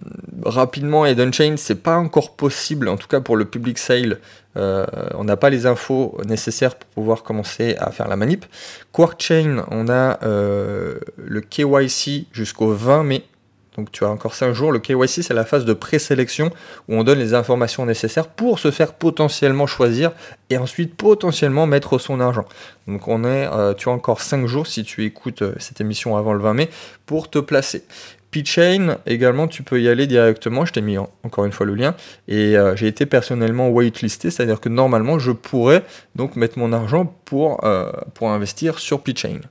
rapidement, 0.44 1.06
Eden 1.06 1.34
Chain, 1.34 1.56
c'est 1.57 1.81
pas 1.81 1.98
encore 1.98 2.36
possible, 2.36 2.88
en 2.88 2.98
tout 2.98 3.07
cas 3.07 3.22
pour 3.22 3.36
le 3.36 3.45
public 3.45 3.78
sale. 3.78 4.19
Euh, 4.56 4.86
on 5.16 5.24
n'a 5.24 5.38
pas 5.38 5.50
les 5.50 5.66
infos 5.66 6.18
nécessaires 6.25 6.75
pour 6.75 6.90
pouvoir 6.90 7.24
commencer 7.24 7.75
à 7.80 7.92
faire 7.92 8.07
la 8.07 8.16
manip. 8.16 8.45
Quark 8.92 9.22
Chain, 9.22 9.66
on 9.72 9.90
a 9.90 10.19
euh, 10.24 11.00
le 11.18 11.42
KYC 11.42 12.28
jusqu'au 12.31 12.72
20 12.72 13.04
mai. 13.04 13.24
Donc 13.75 13.92
tu 13.92 14.06
as 14.06 14.10
encore 14.10 14.36
5 14.36 14.54
jours. 14.54 14.72
Le 14.72 14.78
KYC, 14.78 15.24
c'est 15.24 15.34
la 15.34 15.45
phase 15.45 15.66
de 15.66 15.74
présélection 15.74 16.51
où 16.88 16.95
on 16.95 17.04
donne 17.04 17.18
les 17.18 17.34
informations 17.34 17.88
nécessaires 17.88 18.28
pour 18.28 18.60
se 18.60 18.69
faire 18.69 18.94
potentiellement 18.94 19.66
choisir 19.66 20.12
et 20.51 20.57
ensuite 20.57 20.95
potentiellement 20.95 21.66
mettre 21.66 21.98
son 21.98 22.19
argent. 22.19 22.45
Donc 22.88 23.07
on 23.07 23.24
est, 23.24 23.50
tu 23.78 23.90
as 23.90 23.92
encore 23.92 24.22
5 24.22 24.45
jours 24.45 24.68
si 24.68 24.84
tu 24.84 25.06
écoutes 25.06 25.44
cette 25.60 25.81
émission 25.81 26.16
avant 26.16 26.34
le 26.34 26.40
20 26.40 26.54
mai 26.54 26.69
pour 27.07 27.31
te 27.31 27.40
placer. 27.40 27.84
P-Chain, 28.33 28.97
également, 29.06 29.47
tu 29.47 29.62
peux 29.62 29.80
y 29.80 29.88
aller 29.88 30.07
directement. 30.07 30.65
Je 30.65 30.74
t'ai 30.74 30.81
mis 30.81 30.97
encore 30.97 31.45
une 31.45 31.51
fois 31.51 31.68
le 31.68 31.75
lien. 31.75 31.95
Et 32.27 32.57
euh, 32.57 32.75
j'ai 32.75 32.88
été 32.88 33.06
personnellement 33.06 33.69
waitlisté, 33.69 34.31
c'est-à-dire 34.31 34.59
que 34.59 34.69
normalement, 34.69 35.19
je 35.19 35.31
pourrais 35.31 35.83
donc 36.15 36.35
mettre 36.35 36.57
mon 36.57 36.74
argent 36.74 37.06
pour, 37.25 37.63
euh, 37.63 37.91
pour 38.15 38.31
investir 38.31 38.80
sur 38.80 39.01
P-Chain. 39.01 39.41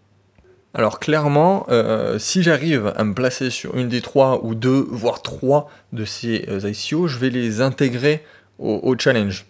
Alors 0.75 0.99
clairement, 0.99 1.67
euh, 1.69 2.19
si 2.19 2.43
j'arrive 2.43 2.93
à 2.97 3.05
me 3.05 3.15
placer 3.15 3.51
sur 3.51 3.77
une 3.77 3.89
des 3.89 4.01
trois 4.01 4.45
ou 4.45 4.55
deux, 4.57 4.85
voire 4.91 5.23
trois 5.23 5.71
de 5.93 6.05
ces 6.05 6.45
ICO, 6.65 7.07
je 7.07 7.19
vais 7.19 7.31
les 7.31 7.61
intégrer 7.61 8.25
au, 8.59 8.81
au 8.83 8.99
challenge. 8.99 9.47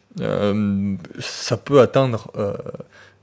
ça 1.21 1.57
peut 1.57 1.81
atteindre 1.81 2.31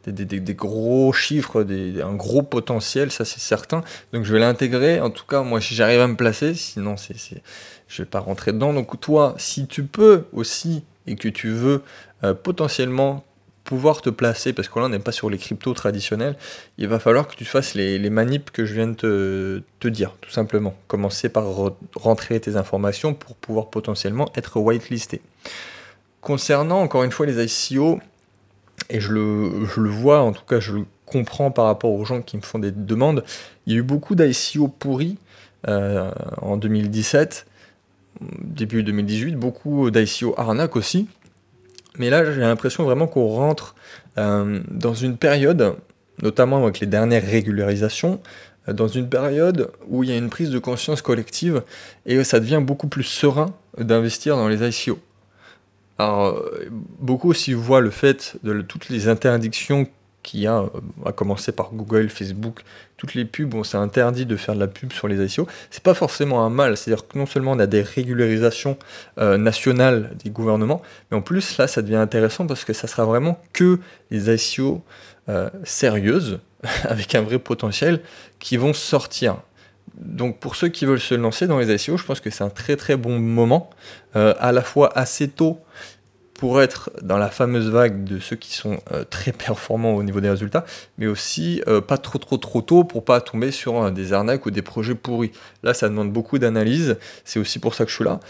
des, 0.07 0.53
gros 0.53 1.11
chiffres, 1.13 1.65
un 2.03 2.15
gros 2.15 2.41
potentiel, 2.41 3.11
ça 3.11 3.25
c'est 3.25 3.39
certain. 3.39 3.83
Donc 4.13 4.23
je 4.23 4.33
vais 4.33 4.39
l'intégrer. 4.39 5.01
En 5.01 5.09
tout 5.09 5.25
cas, 5.25 5.41
moi, 5.41 5.61
si 5.61 5.75
j'arrive 5.75 6.01
à 6.01 6.07
me 6.07 6.15
placer, 6.15 6.53
sinon 6.53 6.97
c'est, 6.97 7.15
je 7.87 8.01
vais 8.01 8.07
pas 8.07 8.19
rentrer 8.19 8.51
dedans. 8.51 8.73
Donc 8.73 8.99
toi, 8.99 9.35
si 9.37 9.67
tu 9.67 9.83
peux 9.83 10.23
aussi 10.33 10.83
et 11.07 11.15
que 11.15 11.27
tu 11.27 11.49
veux 11.49 11.81
euh, 12.23 12.33
potentiellement 12.33 13.23
pouvoir 13.63 14.01
te 14.01 14.09
placer, 14.09 14.51
parce 14.51 14.67
que 14.67 14.79
là 14.79 14.87
n'est 14.87 14.97
pas 14.97 15.11
sur 15.11 15.29
les 15.29 15.37
cryptos 15.37 15.75
traditionnels, 15.75 16.35
il 16.79 16.87
va 16.87 16.97
falloir 16.99 17.27
que 17.27 17.35
tu 17.35 17.45
fasses 17.45 17.75
les, 17.75 17.99
les 17.99 18.09
manips 18.09 18.49
que 18.49 18.65
je 18.65 18.73
viens 18.73 18.87
de 18.87 19.63
te, 19.79 19.87
dire, 19.87 20.15
tout 20.21 20.31
simplement. 20.31 20.75
Commencer 20.87 21.29
par 21.29 21.45
rentrer 21.95 22.39
tes 22.39 22.55
informations 22.55 23.13
pour 23.13 23.35
pouvoir 23.35 23.69
potentiellement 23.69 24.31
être 24.35 24.59
whitelisté. 24.59 25.21
Concernant 26.21 26.81
encore 26.81 27.03
une 27.03 27.11
fois 27.11 27.27
les 27.27 27.43
ICO, 27.43 27.99
et 28.89 28.99
je 28.99 29.11
le, 29.11 29.89
vois, 29.89 30.21
en 30.21 30.31
tout 30.31 30.45
cas 30.47 30.59
je 30.59 30.73
le 30.73 30.85
comprends 31.05 31.51
par 31.51 31.65
rapport 31.65 31.91
aux 31.91 32.05
gens 32.05 32.21
qui 32.21 32.37
me 32.37 32.41
font 32.41 32.59
des 32.59 32.71
demandes, 32.71 33.23
il 33.65 33.73
y 33.73 33.75
a 33.75 33.79
eu 33.79 33.83
beaucoup 33.83 34.15
d'ICO 34.15 34.67
pourris 34.67 35.17
euh, 35.67 36.11
en 36.41 36.57
2017, 36.57 37.45
début 38.41 38.83
2018, 38.83 39.35
beaucoup 39.35 39.91
d'ICO 39.91 40.33
arnaque 40.37 40.75
aussi. 40.75 41.07
Mais 41.97 42.09
là, 42.09 42.31
j'ai 42.31 42.39
l'impression 42.39 42.83
vraiment 42.83 43.07
qu'on 43.07 43.27
rentre 43.27 43.75
euh, 44.17 44.59
dans 44.69 44.93
une 44.93 45.17
période, 45.17 45.75
notamment 46.21 46.63
avec 46.63 46.79
les 46.79 46.87
dernières 46.87 47.25
régularisations, 47.25 48.21
euh, 48.67 48.73
dans 48.73 48.87
une 48.87 49.09
période 49.09 49.71
où 49.87 50.03
il 50.03 50.09
y 50.09 50.13
a 50.13 50.17
une 50.17 50.29
prise 50.29 50.49
de 50.49 50.59
conscience 50.59 51.01
collective 51.01 51.63
et 52.05 52.23
ça 52.23 52.39
devient 52.39 52.61
beaucoup 52.63 52.87
plus 52.87 53.03
serein 53.03 53.53
d'investir 53.77 54.35
dans 54.35 54.47
les 54.47 54.67
ICO. 54.67 54.99
Alors, 55.99 56.43
beaucoup 56.99 57.29
aussi 57.29 57.53
voient 57.53 57.81
le 57.81 57.89
fait 57.89 58.37
de 58.43 58.61
toutes 58.61 58.89
les 58.89 59.07
interdictions 59.07 59.87
qu'il 60.23 60.41
y 60.41 60.47
a, 60.47 60.59
euh, 60.59 60.67
à 61.05 61.11
commencer 61.11 61.51
par 61.51 61.71
Google, 61.71 62.09
Facebook, 62.09 62.61
toutes 62.97 63.13
les 63.13 63.25
pubs, 63.25 63.49
bon, 63.49 63.63
c'est 63.63 63.77
interdit 63.77 64.25
de 64.25 64.35
faire 64.35 64.55
de 64.55 64.59
la 64.59 64.67
pub 64.67 64.91
sur 64.91 65.07
les 65.07 65.23
ICO. 65.23 65.47
C'est 65.71 65.83
pas 65.83 65.93
forcément 65.93 66.45
un 66.45 66.49
mal, 66.49 66.77
c'est-à-dire 66.77 67.07
que 67.07 67.17
non 67.17 67.25
seulement 67.25 67.53
on 67.53 67.59
a 67.59 67.67
des 67.67 67.81
régularisations 67.81 68.77
euh, 69.17 69.37
nationales 69.37 70.15
des 70.23 70.29
gouvernements, 70.29 70.81
mais 71.09 71.17
en 71.17 71.21
plus 71.21 71.57
là, 71.57 71.67
ça 71.67 71.81
devient 71.81 71.95
intéressant 71.95 72.47
parce 72.47 72.65
que 72.65 72.73
ça 72.73 72.87
sera 72.87 73.05
vraiment 73.05 73.41
que 73.53 73.79
les 74.11 74.29
ICO 74.29 74.83
euh, 75.29 75.49
sérieuses, 75.63 76.39
avec 76.83 77.15
un 77.15 77.21
vrai 77.21 77.39
potentiel, 77.39 78.01
qui 78.39 78.57
vont 78.57 78.73
sortir 78.73 79.37
Donc 79.99 80.39
pour 80.39 80.55
ceux 80.55 80.69
qui 80.69 80.85
veulent 80.85 80.99
se 80.99 81.15
lancer 81.15 81.45
dans 81.45 81.59
les 81.59 81.73
ICO, 81.73 81.97
je 81.97 82.05
pense 82.05 82.21
que 82.21 82.29
c'est 82.29 82.43
un 82.43 82.49
très 82.49 82.75
très 82.75 82.95
bon 82.95 83.19
moment, 83.19 83.69
euh, 84.15 84.33
à 84.39 84.51
la 84.51 84.61
fois 84.61 84.97
assez 84.97 85.27
tôt 85.27 85.59
pour 86.33 86.61
être 86.61 86.89
dans 87.01 87.17
la 87.17 87.29
fameuse 87.29 87.69
vague 87.69 88.05
de 88.05 88.17
ceux 88.17 88.37
qui 88.37 88.53
sont 88.53 88.79
euh, 88.93 89.03
très 89.03 89.31
performants 89.45 89.93
au 89.95 90.03
niveau 90.03 90.21
des 90.21 90.29
résultats, 90.29 90.65
mais 90.97 91.07
aussi 91.07 91.61
euh, 91.67 91.81
pas 91.81 91.97
trop 91.97 92.17
trop 92.17 92.37
trop 92.37 92.61
tôt 92.61 92.85
pour 92.85 93.03
pas 93.03 93.19
tomber 93.19 93.51
sur 93.51 93.91
des 93.91 94.13
arnaques 94.13 94.45
ou 94.45 94.51
des 94.51 94.61
projets 94.61 94.95
pourris. 94.95 95.33
Là, 95.63 95.73
ça 95.73 95.89
demande 95.89 96.13
beaucoup 96.13 96.39
d'analyse, 96.39 96.97
c'est 97.25 97.39
aussi 97.39 97.59
pour 97.59 97.75
ça 97.75 97.83
que 97.83 97.91
je 97.91 97.95
suis 97.95 98.05
là. 98.05 98.21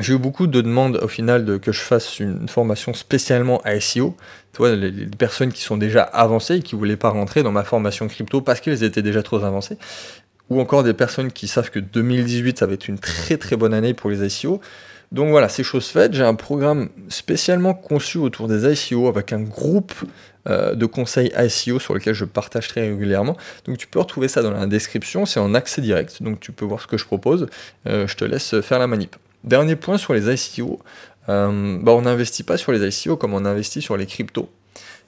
J'ai 0.00 0.14
eu 0.14 0.18
beaucoup 0.18 0.46
de 0.46 0.60
demandes 0.60 0.98
au 1.02 1.08
final 1.08 1.44
de 1.44 1.58
que 1.58 1.70
je 1.70 1.80
fasse 1.80 2.18
une 2.18 2.48
formation 2.48 2.94
spécialement 2.94 3.60
à. 3.64 3.78
Tu 3.78 4.02
les, 4.60 4.90
les, 4.90 5.06
personnes 5.06 5.52
qui 5.52 5.62
sont 5.62 5.76
déjà 5.76 6.02
avancées 6.02 6.56
et 6.56 6.62
qui 6.62 6.74
voulaient 6.74 6.96
pas 6.96 7.10
rentrer 7.10 7.42
dans 7.42 7.52
ma 7.52 7.64
formation 7.64 8.08
crypto 8.08 8.40
parce 8.40 8.60
qu'elles 8.60 8.84
étaient 8.84 9.02
déjà 9.02 9.22
trop 9.22 9.44
avancées. 9.44 9.76
Ou 10.50 10.60
encore 10.60 10.82
des 10.82 10.94
personnes 10.94 11.30
qui 11.30 11.46
savent 11.46 11.70
que 11.70 11.78
2018 11.78 12.58
ça 12.58 12.66
va 12.66 12.74
être 12.74 12.88
une 12.88 12.98
très 12.98 13.36
très 13.36 13.56
bonne 13.56 13.74
année 13.74 13.94
pour 13.94 14.10
les 14.10 14.28
SEO. 14.28 14.60
Donc 15.10 15.28
voilà, 15.28 15.50
c'est 15.50 15.62
chose 15.62 15.88
faite. 15.88 16.14
J'ai 16.14 16.24
un 16.24 16.34
programme 16.34 16.88
spécialement 17.08 17.74
conçu 17.74 18.16
autour 18.16 18.48
des 18.48 18.64
ICO 18.72 19.08
avec 19.08 19.34
un 19.34 19.40
groupe 19.40 19.92
euh, 20.48 20.74
de 20.74 20.86
conseils 20.86 21.30
ICO 21.38 21.78
sur 21.78 21.92
lequel 21.92 22.14
je 22.14 22.24
partage 22.24 22.68
très 22.68 22.88
régulièrement. 22.88 23.36
Donc 23.66 23.76
tu 23.76 23.86
peux 23.86 23.98
retrouver 23.98 24.28
ça 24.28 24.40
dans 24.42 24.52
la 24.52 24.66
description, 24.66 25.26
c'est 25.26 25.38
en 25.38 25.54
accès 25.54 25.82
direct, 25.82 26.22
donc 26.22 26.40
tu 26.40 26.50
peux 26.50 26.64
voir 26.64 26.80
ce 26.80 26.86
que 26.86 26.96
je 26.96 27.04
propose. 27.04 27.46
Euh, 27.86 28.06
je 28.06 28.16
te 28.16 28.24
laisse 28.24 28.58
faire 28.62 28.78
la 28.78 28.86
manip. 28.86 29.16
Dernier 29.44 29.76
point 29.76 29.98
sur 29.98 30.14
les 30.14 30.32
ICO, 30.32 30.80
euh, 31.28 31.78
bah, 31.80 31.92
on 31.92 32.02
n'investit 32.02 32.42
pas 32.42 32.56
sur 32.56 32.72
les 32.72 32.86
ICO 32.86 33.16
comme 33.16 33.34
on 33.34 33.44
investit 33.44 33.82
sur 33.82 33.96
les 33.96 34.06
cryptos. 34.06 34.48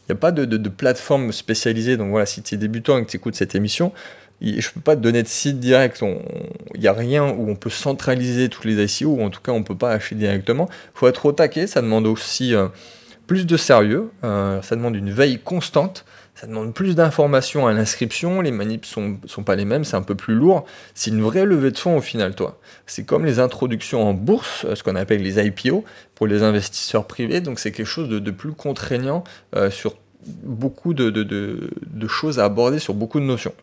Il 0.07 0.13
n'y 0.13 0.19
a 0.19 0.21
pas 0.21 0.33
de, 0.33 0.69
plateforme 0.69 1.33
spécialisée, 1.33 1.97
donc 1.97 2.11
voilà, 2.11 2.27
si 2.27 2.43
tu 2.43 2.55
es 2.55 2.59
débutant 2.59 2.99
et 2.99 3.05
que 3.05 3.11
tu 3.11 3.17
écoutes 3.17 3.37
cette 3.37 3.55
émission, 3.55 3.93
je 4.43 4.51
ne 4.51 4.73
peux 4.75 4.81
pas 4.81 4.97
te 4.97 5.01
donner 5.01 5.23
de 5.23 5.29
site 5.29 5.61
direct, 5.61 6.03
il 6.75 6.81
n'y 6.81 6.89
a 6.89 6.93
rien 6.93 7.25
où 7.25 7.49
on 7.49 7.57
peut 7.57 7.71
centraliser 7.71 8.51
tous 8.51 8.67
les 8.67 8.85
ICO, 8.85 9.11
ou 9.11 9.23
en 9.23 9.31
tout 9.31 9.41
cas 9.41 9.53
on 9.53 9.61
ne 9.61 9.65
peut 9.65 9.77
pas 9.77 9.93
acheter 9.93 10.15
directement. 10.15 10.69
Il 10.71 10.99
faut 10.99 11.09
être 11.09 11.25
au 11.25 11.33
taquet, 11.33 11.67
ça 11.67 11.81
demande 11.81 12.07
aussi 12.07 12.55
euh, 12.55 12.69
plus 13.27 13.47
de 13.47 13.57
sérieux, 13.57 14.11
euh, 14.25 14.61
ça 14.61 14.77
demande 14.77 14.97
une 14.97 15.11
veille 15.11 15.39
constante, 15.39 16.05
demande 16.47 16.75
plus 16.75 16.95
d'informations 16.95 17.67
à 17.67 17.73
l'inscription, 17.73 18.41
les 18.41 18.51
manips 18.51 18.87
sont, 18.87 19.19
sont 19.27 19.43
pas 19.43 19.57
les 19.57 19.65
mêmes, 19.65 19.85
c'est 19.85 19.97
un 19.97 20.03
peu 20.03 20.15
plus 20.15 20.35
lourd. 20.35 20.65
C'est 20.95 21.11
une 21.11 21.23
vraie 21.23 21.45
levée 21.45 21.71
de 21.71 21.79
fonds 21.79 21.97
au 21.97 22.01
final, 22.01 22.35
toi. 22.35 22.59
C'est 22.87 23.05
comme 23.05 23.25
les 23.25 23.39
introductions 23.39 24.07
en 24.09 24.15
bourse, 24.15 24.65
euh, 24.65 24.75
ce 24.75 24.83
qu'on 24.83 24.97
appelle 24.97 25.23
les 25.23 25.45
IPO, 25.45 25.85
pour 26.15 26.27
les 26.27 26.43
investisseurs 26.43 27.07
privés, 27.07 27.41
donc 27.41 27.59
c'est 27.59 27.73
quelque 27.73 27.87
chose 27.87 28.09
de, 28.09 28.31
plus 28.31 28.53
contraignant 28.53 29.25
sur 29.71 29.97
beaucoup 30.27 30.95
de, 30.95 32.09
choses 32.09 32.39
à 32.39 32.45
aborder, 32.45 32.79
sur 32.79 32.95
beaucoup 32.95 33.21
de 33.21 33.25
notions. 33.25 33.55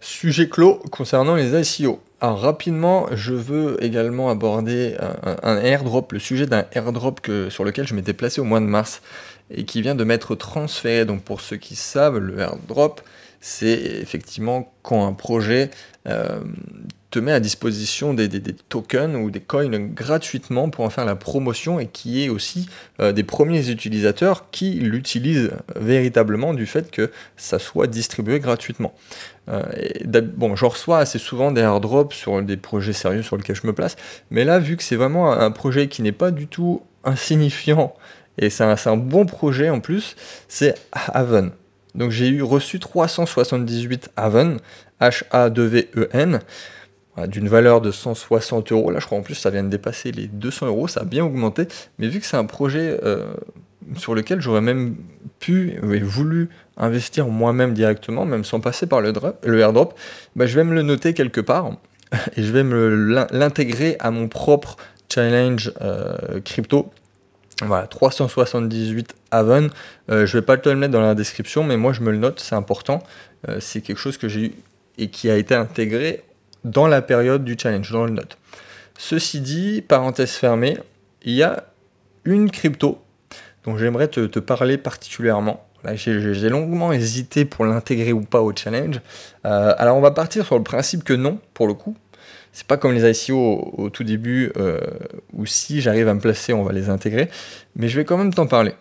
Sujet 0.00 0.48
clos 0.48 0.76
concernant 0.90 1.34
les 1.34 1.58
ICO. 1.58 2.00
Alors 2.20 2.40
rapidement, 2.40 3.06
je 3.12 3.32
veux 3.32 3.82
également 3.82 4.30
aborder 4.30 4.96
un, 5.42 5.56
airdrop, 5.58 6.12
le 6.12 6.18
sujet 6.18 6.46
d'un 6.46 6.64
airdrop 6.72 7.20
que, 7.20 7.50
sur 7.50 7.64
lequel 7.64 7.86
je 7.86 7.94
m'étais 7.94 8.12
placé 8.12 8.40
au 8.40 8.44
mois 8.44 8.60
de 8.60 8.66
mars 8.66 9.02
et 9.50 9.64
qui 9.64 9.82
vient 9.82 9.94
de 9.94 10.04
m'être 10.04 10.34
transféré. 10.34 11.04
Donc 11.04 11.22
pour 11.22 11.40
ceux 11.40 11.56
qui 11.56 11.76
savent, 11.76 12.18
le 12.18 12.38
airdrop, 12.38 13.00
c'est 13.40 13.72
effectivement 14.02 14.72
quand 14.82 15.06
un 15.06 15.12
projet 15.12 15.70
euh, 16.08 16.40
te 17.10 17.18
met 17.18 17.32
à 17.32 17.40
disposition 17.40 18.12
des, 18.12 18.28
tokens 18.68 19.16
ou 19.16 19.30
des 19.30 19.40
coins 19.40 19.78
gratuitement 19.78 20.68
pour 20.68 20.84
en 20.84 20.90
faire 20.90 21.06
la 21.06 21.16
promotion 21.16 21.80
et 21.80 21.86
qui 21.86 22.24
est 22.24 22.28
aussi 22.28 22.68
euh, 23.00 23.12
des 23.12 23.22
premiers 23.22 23.70
utilisateurs 23.70 24.50
qui 24.50 24.72
l'utilisent 24.72 25.52
véritablement 25.76 26.52
du 26.52 26.66
fait 26.66 26.90
que 26.90 27.10
ça 27.36 27.58
soit 27.58 27.86
distribué 27.86 28.40
gratuitement. 28.40 28.94
Euh, 29.48 29.62
bon, 30.36 30.54
je 30.54 30.66
reçois 30.66 30.98
assez 30.98 31.18
souvent 31.18 31.50
des 31.50 31.62
airdrops 31.62 32.14
sur 32.14 32.42
des 32.42 32.58
projets 32.58 32.92
sérieux 32.92 33.22
sur 33.22 33.36
lesquels 33.36 33.56
je 33.56 33.66
me 33.66 33.72
place, 33.72 33.96
mais 34.30 34.44
là, 34.44 34.58
vu 34.58 34.76
que 34.76 34.82
c'est 34.82 34.96
vraiment 34.96 35.32
un 35.32 35.50
projet 35.50 35.88
qui 35.88 36.02
n'est 36.02 36.12
pas 36.12 36.30
du 36.30 36.46
tout 36.46 36.82
insignifiant 37.04 37.94
et 38.38 38.50
c'est 38.50 38.64
un, 38.64 38.96
bon 38.96 39.26
projet 39.26 39.70
en 39.70 39.80
plus, 39.80 40.16
c'est 40.48 40.74
Haven. 40.92 41.50
Donc 41.94 42.10
j'ai 42.10 42.28
eu 42.28 42.42
reçu 42.42 42.78
378 42.78 44.10
Haven, 44.16 44.58
H-A-V-E-N 45.00 46.40
d'une 47.26 47.48
valeur 47.48 47.80
de 47.80 47.90
160 47.90 48.70
euros. 48.72 48.90
Là, 48.90 49.00
je 49.00 49.06
crois 49.06 49.18
en 49.18 49.22
plus, 49.22 49.34
ça 49.34 49.50
vient 49.50 49.64
de 49.64 49.68
dépasser 49.68 50.12
les 50.12 50.28
200 50.28 50.66
euros, 50.66 50.86
ça 50.86 51.00
a 51.00 51.04
bien 51.04 51.24
augmenté. 51.24 51.66
Mais 51.98 52.08
vu 52.08 52.20
que 52.20 52.26
c'est 52.26 52.36
un 52.36 52.44
projet 52.44 52.98
euh, 53.02 53.26
sur 53.96 54.14
lequel 54.14 54.40
j'aurais 54.40 54.60
même 54.60 54.96
pu 55.40 55.72
et 55.82 55.98
voulu 56.00 56.48
investir 56.76 57.26
moi-même 57.28 57.74
directement, 57.74 58.24
même 58.24 58.44
sans 58.44 58.60
passer 58.60 58.86
par 58.86 59.00
le, 59.00 59.12
le 59.44 59.60
airdrop, 59.60 59.98
bah, 60.36 60.46
je 60.46 60.54
vais 60.54 60.64
me 60.64 60.74
le 60.74 60.82
noter 60.82 61.14
quelque 61.14 61.40
part 61.40 61.72
et 62.36 62.42
je 62.42 62.52
vais 62.52 62.64
me 62.64 63.26
l'intégrer 63.32 63.96
à 64.00 64.10
mon 64.10 64.28
propre 64.28 64.76
challenge 65.12 65.72
euh, 65.80 66.40
crypto. 66.44 66.90
Voilà, 67.62 67.86
378 67.86 69.14
Haven. 69.30 69.70
Euh, 70.10 70.26
je 70.26 70.38
vais 70.38 70.42
pas 70.42 70.56
te 70.56 70.68
le 70.68 70.76
mettre 70.76 70.92
dans 70.92 71.00
la 71.00 71.14
description, 71.14 71.64
mais 71.64 71.76
moi 71.76 71.92
je 71.92 72.02
me 72.02 72.10
le 72.10 72.18
note, 72.18 72.40
c'est 72.40 72.54
important. 72.54 73.02
c'est 73.60 73.80
quelque 73.80 73.98
chose 73.98 74.16
que 74.16 74.28
j'ai 74.28 74.46
eu 74.46 74.52
et 74.98 75.08
qui 75.08 75.30
a 75.30 75.36
été 75.36 75.54
intégré 75.54 76.24
dans 76.64 76.86
la 76.86 77.02
période 77.02 77.44
du 77.44 77.56
challenge, 77.58 77.90
dans 77.92 78.04
le 78.04 78.10
note. 78.10 78.36
Ceci 78.98 79.40
dit, 79.40 79.80
parenthèse 79.80 80.32
fermée, 80.32 80.76
il 81.22 81.34
y 81.34 81.42
a 81.42 81.64
une 82.24 82.50
crypto 82.50 83.00
dont 83.64 83.78
j'aimerais 83.78 84.08
te, 84.08 84.38
parler 84.38 84.76
particulièrement. 84.76 85.64
J'ai 85.94 86.48
longuement 86.48 86.92
hésité 86.92 87.44
pour 87.44 87.64
l'intégrer 87.64 88.12
ou 88.12 88.22
pas 88.22 88.42
au 88.42 88.52
challenge. 88.54 89.00
Euh, 89.46 89.74
alors 89.78 89.96
on 89.96 90.00
va 90.00 90.10
partir 90.10 90.44
sur 90.44 90.58
le 90.58 90.64
principe 90.64 91.04
que 91.04 91.14
non, 91.14 91.38
pour 91.54 91.66
le 91.68 91.74
coup. 91.74 91.96
C'est 92.58 92.66
pas 92.66 92.76
comme 92.76 92.92
les 92.92 93.08
ICO 93.08 93.72
au, 93.78 93.88
tout 93.88 94.02
début, 94.02 94.50
euh, 94.56 94.80
où 95.32 95.46
si 95.46 95.80
j'arrive 95.80 96.08
à 96.08 96.14
me 96.14 96.18
placer, 96.18 96.52
on 96.52 96.64
va 96.64 96.72
les 96.72 96.88
intégrer. 96.88 97.30
Mais 97.76 97.88
je 97.88 97.96
vais 97.96 98.04
quand 98.04 98.18
même 98.18 98.34
t'en 98.34 98.48
parler. 98.48 98.74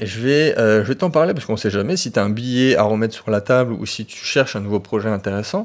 Je 0.00 0.20
vais, 0.20 0.54
euh, 0.58 0.80
vais 0.80 0.94
t'en 0.94 1.10
parler 1.10 1.34
parce 1.34 1.44
qu'on 1.44 1.54
ne 1.54 1.58
sait 1.58 1.70
jamais 1.70 1.96
si 1.96 2.12
tu 2.12 2.20
as 2.20 2.22
un 2.22 2.30
billet 2.30 2.76
à 2.76 2.84
remettre 2.84 3.14
sur 3.14 3.32
la 3.32 3.40
table 3.40 3.72
ou 3.72 3.84
si 3.84 4.06
tu 4.06 4.24
cherches 4.24 4.54
un 4.54 4.60
nouveau 4.60 4.78
projet 4.78 5.08
intéressant, 5.08 5.64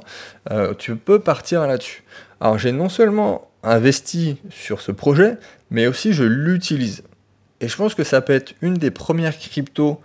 euh, 0.50 0.74
tu 0.75 0.96
peux 0.96 1.20
partir 1.20 1.68
là-dessus. 1.68 2.04
Alors 2.42 2.58
j'ai 2.58 2.72
non 2.72 2.89
seulement 2.89 3.48
investi 3.62 4.38
sur 4.50 4.82
ce 4.82 4.92
projet, 4.92 5.38
mais 5.70 5.86
aussi 5.86 6.13
je 6.13 6.24
l'utilise. 6.24 7.04
Et 7.62 7.68
je 7.68 7.77
pense 7.77 7.94
que 7.94 8.04
ça 8.04 8.22
peut 8.22 8.34
être 8.34 8.56
une 8.63 8.74
des 8.74 8.89
premières 8.89 9.38
cryptos 9.38 10.01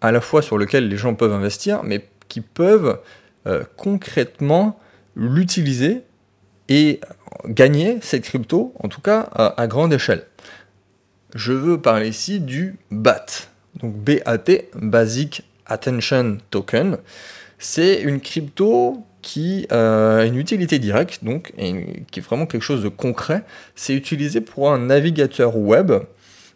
à 0.00 0.12
la 0.12 0.20
fois 0.20 0.40
sur 0.40 0.56
lesquelles 0.56 0.88
les 0.88 0.96
gens 0.98 1.16
peuvent 1.16 1.32
investir, 1.32 1.82
mais 1.82 2.04
qui 2.28 2.42
peuvent 2.42 3.00
concrètement 3.76 4.78
l'utiliser 5.16 6.04
et 6.68 7.00
gagner 7.46 7.98
cette 8.02 8.24
crypto, 8.24 8.74
en 8.78 8.88
tout 8.88 9.00
cas 9.00 9.20
à 9.56 9.66
grande 9.66 9.92
échelle. 9.92 10.24
Je 11.34 11.52
veux 11.52 11.80
parler 11.80 12.08
ici 12.08 12.40
du 12.40 12.76
BAT. 12.90 13.26
Donc 13.80 13.94
BAT, 13.94 14.62
Basic 14.74 15.42
Attention 15.66 16.38
Token, 16.50 16.98
c'est 17.58 18.00
une 18.00 18.20
crypto 18.20 19.04
qui 19.20 19.66
euh, 19.72 20.20
a 20.20 20.24
une 20.24 20.36
utilité 20.36 20.78
directe, 20.78 21.22
donc, 21.22 21.52
et 21.58 22.04
qui 22.10 22.20
est 22.20 22.22
vraiment 22.22 22.46
quelque 22.46 22.62
chose 22.62 22.82
de 22.82 22.88
concret. 22.88 23.42
C'est 23.74 23.94
utilisé 23.94 24.40
pour 24.40 24.72
un 24.72 24.78
navigateur 24.78 25.56
web 25.56 25.92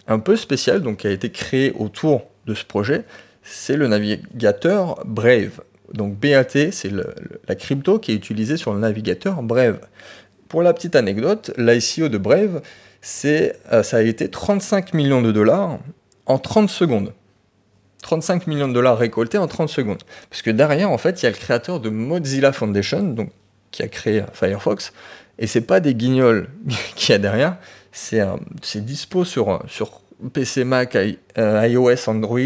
un 0.09 0.19
peu 0.19 0.37
spécial, 0.37 0.81
donc 0.81 0.99
qui 0.99 1.07
a 1.07 1.11
été 1.11 1.31
créé 1.31 1.73
autour 1.73 2.23
de 2.47 2.55
ce 2.55 2.65
projet. 2.65 3.05
C'est 3.43 3.77
le 3.77 3.89
navigateur 3.89 5.05
Brave. 5.05 5.61
Donc 5.93 6.19
BAT, 6.19 6.71
c'est 6.71 6.91
la 7.49 7.55
crypto 7.55 7.99
qui 7.99 8.13
est 8.13 8.15
utilisée 8.15 8.57
sur 8.57 8.73
le 8.73 8.81
navigateur 8.81 9.43
Brave. 9.43 9.81
Pour 10.49 10.63
la 10.63 10.73
petite 10.75 10.97
anecdote, 10.97 11.53
l'ICO 11.57 12.09
de 12.09 12.19
Brave, 12.19 12.63
euh, 13.25 13.83
ça 13.83 13.97
a 13.97 14.03
été 14.03 14.29
35 14.29 14.95
millions 14.95 15.23
de 15.23 15.33
dollars 15.33 15.79
en 16.27 16.39
30 16.39 16.71
secondes. 16.71 17.13
35 18.03 18.47
millions 18.47 18.69
de 18.69 18.75
dollars 18.75 18.99
récoltés 18.99 19.39
en 19.39 19.47
30 19.47 19.69
secondes. 19.69 20.03
Parce 20.29 20.43
que 20.43 20.51
derrière, 20.51 20.91
en 20.91 20.99
fait, 20.99 21.23
il 21.23 21.25
y 21.25 21.27
a 21.27 21.31
le 21.31 21.37
créateur 21.37 21.81
de 21.81 21.89
Mozilla 21.89 22.53
Foundation, 22.53 23.29
qui 23.71 23.83
a 23.83 23.89
créé 23.89 24.25
Firefox, 24.33 24.93
et 25.39 25.47
c'est 25.47 25.63
pas 25.63 25.81
des 25.81 25.95
guignols 25.95 26.49
qu'il 26.97 27.13
y 27.13 27.15
a 27.15 27.19
derrière, 27.19 27.57
c'est 27.93 28.85
dispo 28.85 29.25
sur, 29.25 29.63
sur 29.69 30.01
PC, 30.33 30.65
Mac, 30.65 30.97
euh, 30.97 31.69
iOS, 31.69 32.09
Android, 32.09 32.39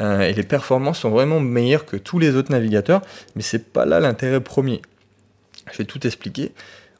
euh, 0.00 0.20
et 0.20 0.32
les 0.32 0.42
performances 0.42 1.00
sont 1.00 1.10
vraiment 1.10 1.40
meilleures 1.40 1.86
que 1.86 1.96
tous 1.96 2.18
les 2.18 2.36
autres 2.36 2.50
navigateurs, 2.50 3.02
mais 3.36 3.42
c'est 3.42 3.72
pas 3.72 3.84
là 3.84 4.00
l'intérêt 4.00 4.40
premier. 4.40 4.82
Je 5.72 5.78
vais 5.78 5.84
tout 5.84 6.06
expliquer. 6.06 6.52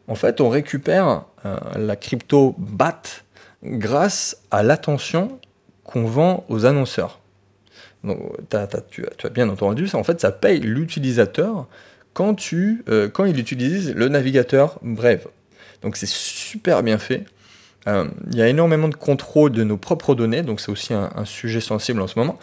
En 0.08 0.14
fait, 0.14 0.40
on 0.40 0.48
récupère 0.48 1.24
euh, 1.44 1.56
la 1.76 1.96
crypto 1.96 2.54
BAT 2.58 3.02
grâce 3.62 4.38
à 4.50 4.62
l'attention 4.62 5.38
qu'on 5.84 6.04
vend 6.04 6.44
aux 6.48 6.66
annonceurs. 6.66 7.20
Donc, 8.02 8.18
tu, 8.50 8.56
as, 8.56 9.30
bien 9.30 9.48
entendu, 9.48 9.88
ça, 9.88 9.96
en 9.96 10.04
fait, 10.04 10.20
ça 10.20 10.30
paye 10.30 10.60
l'utilisateur 10.60 11.66
quand, 12.12 12.36
quand 13.12 13.24
il 13.24 13.38
utilise 13.38 13.94
le 13.94 14.08
navigateur 14.08 14.78
Brave. 14.82 15.26
Donc 15.84 15.98
c'est 15.98 16.08
super 16.08 16.82
bien 16.82 16.98
fait. 16.98 17.24
Euh, 17.86 18.06
il 18.30 18.36
y 18.36 18.42
a 18.42 18.48
énormément 18.48 18.88
de 18.88 18.94
contrôle 18.94 19.52
de 19.52 19.64
nos 19.64 19.76
propres 19.76 20.14
données, 20.14 20.42
donc 20.42 20.60
c'est 20.60 20.70
aussi 20.70 20.94
un, 20.94 21.24
sujet 21.24 21.60
sensible 21.60 22.00
en 22.00 22.06
ce 22.06 22.18
moment. 22.18 22.38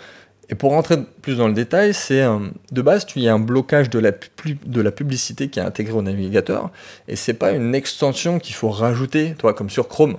Et 0.50 0.56
pour 0.56 0.72
rentrer 0.72 0.98
plus 1.22 1.38
dans 1.38 1.48
le 1.48 1.54
détail, 1.54 1.94
c'est 1.94 2.24
de 2.72 2.82
base, 2.82 3.06
tu 3.06 3.20
y 3.22 3.30
a 3.30 3.34
un 3.34 3.40
blocage 3.40 3.90
de 3.90 4.00
la, 4.00 4.12
de 4.12 4.82
la 4.82 4.92
publicité 4.92 5.48
qui 5.48 5.60
est 5.60 5.64
intégré 5.64 5.94
au 5.94 6.02
navigateur, 6.02 6.72
et 7.08 7.16
c'est 7.16 7.34
pas 7.34 7.52
une 7.52 7.74
extension 7.74 8.38
qu'il 8.38 8.54
faut 8.54 8.70
rajouter, 8.70 9.34
toi, 9.38 9.54
comme 9.54 9.70
sur 9.70 9.88
Chrome. 9.88 10.18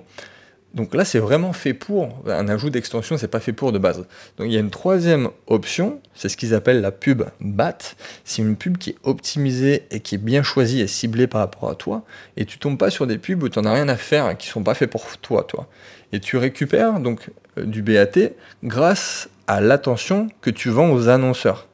Donc 0.74 0.94
là, 0.94 1.04
c'est 1.04 1.18
vraiment 1.18 1.52
fait 1.52 1.74
pour. 1.74 2.08
Un 2.26 2.48
ajout 2.48 2.70
d'extension, 2.70 3.18
c'est 3.18 3.28
pas 3.28 3.40
fait 3.40 3.52
pour 3.52 3.72
de 3.72 3.78
base. 3.78 3.98
Donc 4.38 4.46
il 4.46 4.52
y 4.52 4.56
a 4.56 4.60
une 4.60 4.70
troisième 4.70 5.28
option, 5.46 6.00
c'est 6.14 6.28
ce 6.28 6.36
qu'ils 6.36 6.54
appellent 6.54 6.80
la 6.80 6.92
pub 6.92 7.24
BAT. 7.40 7.78
C'est 8.24 8.40
une 8.40 8.56
pub 8.56 8.78
qui 8.78 8.90
est 8.90 8.96
optimisée 9.02 9.84
et 9.90 10.00
qui 10.00 10.14
est 10.14 10.18
bien 10.18 10.42
choisie 10.42 10.80
et 10.80 10.86
ciblée 10.86 11.26
par 11.26 11.42
rapport 11.42 11.68
à 11.68 11.74
toi. 11.74 12.04
Et 12.36 12.46
tu 12.46 12.58
tombes 12.58 12.78
pas 12.78 12.90
sur 12.90 13.06
des 13.06 13.18
pubs 13.18 13.42
où 13.42 13.48
tu 13.48 13.58
n'en 13.58 13.66
as 13.66 13.74
rien 13.74 13.88
à 13.88 13.96
faire 13.96 14.36
qui 14.38 14.48
sont 14.48 14.62
pas 14.62 14.74
faits 14.74 14.90
pour 14.90 15.18
toi, 15.18 15.44
toi. 15.44 15.68
Et 16.12 16.20
tu 16.20 16.36
récupères 16.38 17.00
donc 17.00 17.30
euh, 17.58 17.64
du 17.64 17.82
BAT 17.82 18.30
grâce 18.64 19.28
à 19.46 19.60
l'attention 19.60 20.28
que 20.40 20.50
tu 20.50 20.70
vends 20.70 20.90
aux 20.90 21.08
annonceurs. 21.08 21.68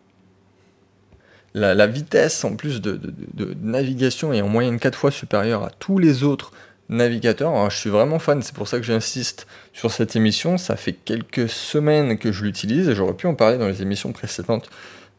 La, 1.55 1.87
vitesse 1.87 2.45
en 2.45 2.55
plus 2.55 2.81
de, 2.81 3.01
de, 3.35 3.57
navigation 3.63 4.33
est 4.33 4.43
en 4.43 4.49
moyenne 4.49 4.79
4 4.79 4.97
fois 4.97 5.11
supérieure 5.11 5.65
à 5.65 5.71
tous 5.71 5.99
les 5.99 6.23
autres 6.23 6.53
navigateurs. 6.89 7.71
je 7.71 7.77
suis 7.77 7.91
vraiment 7.91 8.19
fan, 8.19 8.43
c'est 8.43 8.55
pour 8.55 8.69
ça 8.69 8.79
que 8.79 8.85
j'insiste 8.85 9.47
sur 9.73 9.91
cette 9.91 10.17
émission. 10.17 10.59
Ça 10.59 10.77
fait 10.77 10.93
quelques 10.93 11.49
semaines 11.49 12.19
que 12.19 12.33
je 12.33 12.45
l'utilise 12.45 12.89
et 12.89 12.95
j'aurais 12.95 13.15
pu 13.15 13.27
en 13.27 13.35
parler 13.35 13.59
dans 13.59 13.69
les 13.69 13.83
émissions 13.83 14.13
précédentes, 14.13 14.71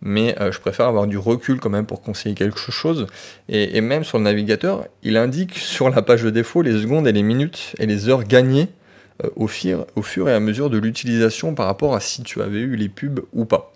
mais 0.01 0.35
euh, 0.41 0.51
je 0.51 0.59
préfère 0.59 0.87
avoir 0.87 1.07
du 1.07 1.17
recul 1.17 1.59
quand 1.59 1.69
même 1.69 1.85
pour 1.85 2.01
conseiller 2.01 2.35
quelque 2.35 2.71
chose. 2.71 3.07
Et, 3.49 3.81
même 3.81 4.03
sur 4.03 4.17
le 4.17 4.23
navigateur, 4.23 4.85
il 5.03 5.17
indique 5.17 5.57
sur 5.57 5.89
la 5.89 6.01
page 6.01 6.23
de 6.23 6.29
défaut 6.29 6.61
les 6.61 6.81
secondes 6.81 7.07
et 7.07 7.11
les 7.11 7.23
minutes 7.23 7.75
et 7.77 7.85
les 7.85 8.09
heures 8.09 8.23
gagnées 8.23 8.69
euh, 9.23 9.29
au, 9.35 9.47
fur, 9.47 9.85
au 9.95 10.01
fur 10.01 10.29
et 10.29 10.33
à 10.33 10.39
mesure 10.39 10.69
de 10.69 10.77
l'utilisation 10.77 11.53
par 11.53 11.67
rapport 11.67 11.95
à 11.95 11.99
si 11.99 12.23
tu 12.23 12.41
avais 12.41 12.59
eu 12.59 12.75
les 12.75 12.89
pubs 12.89 13.21
ou 13.33 13.45
pas. 13.45 13.73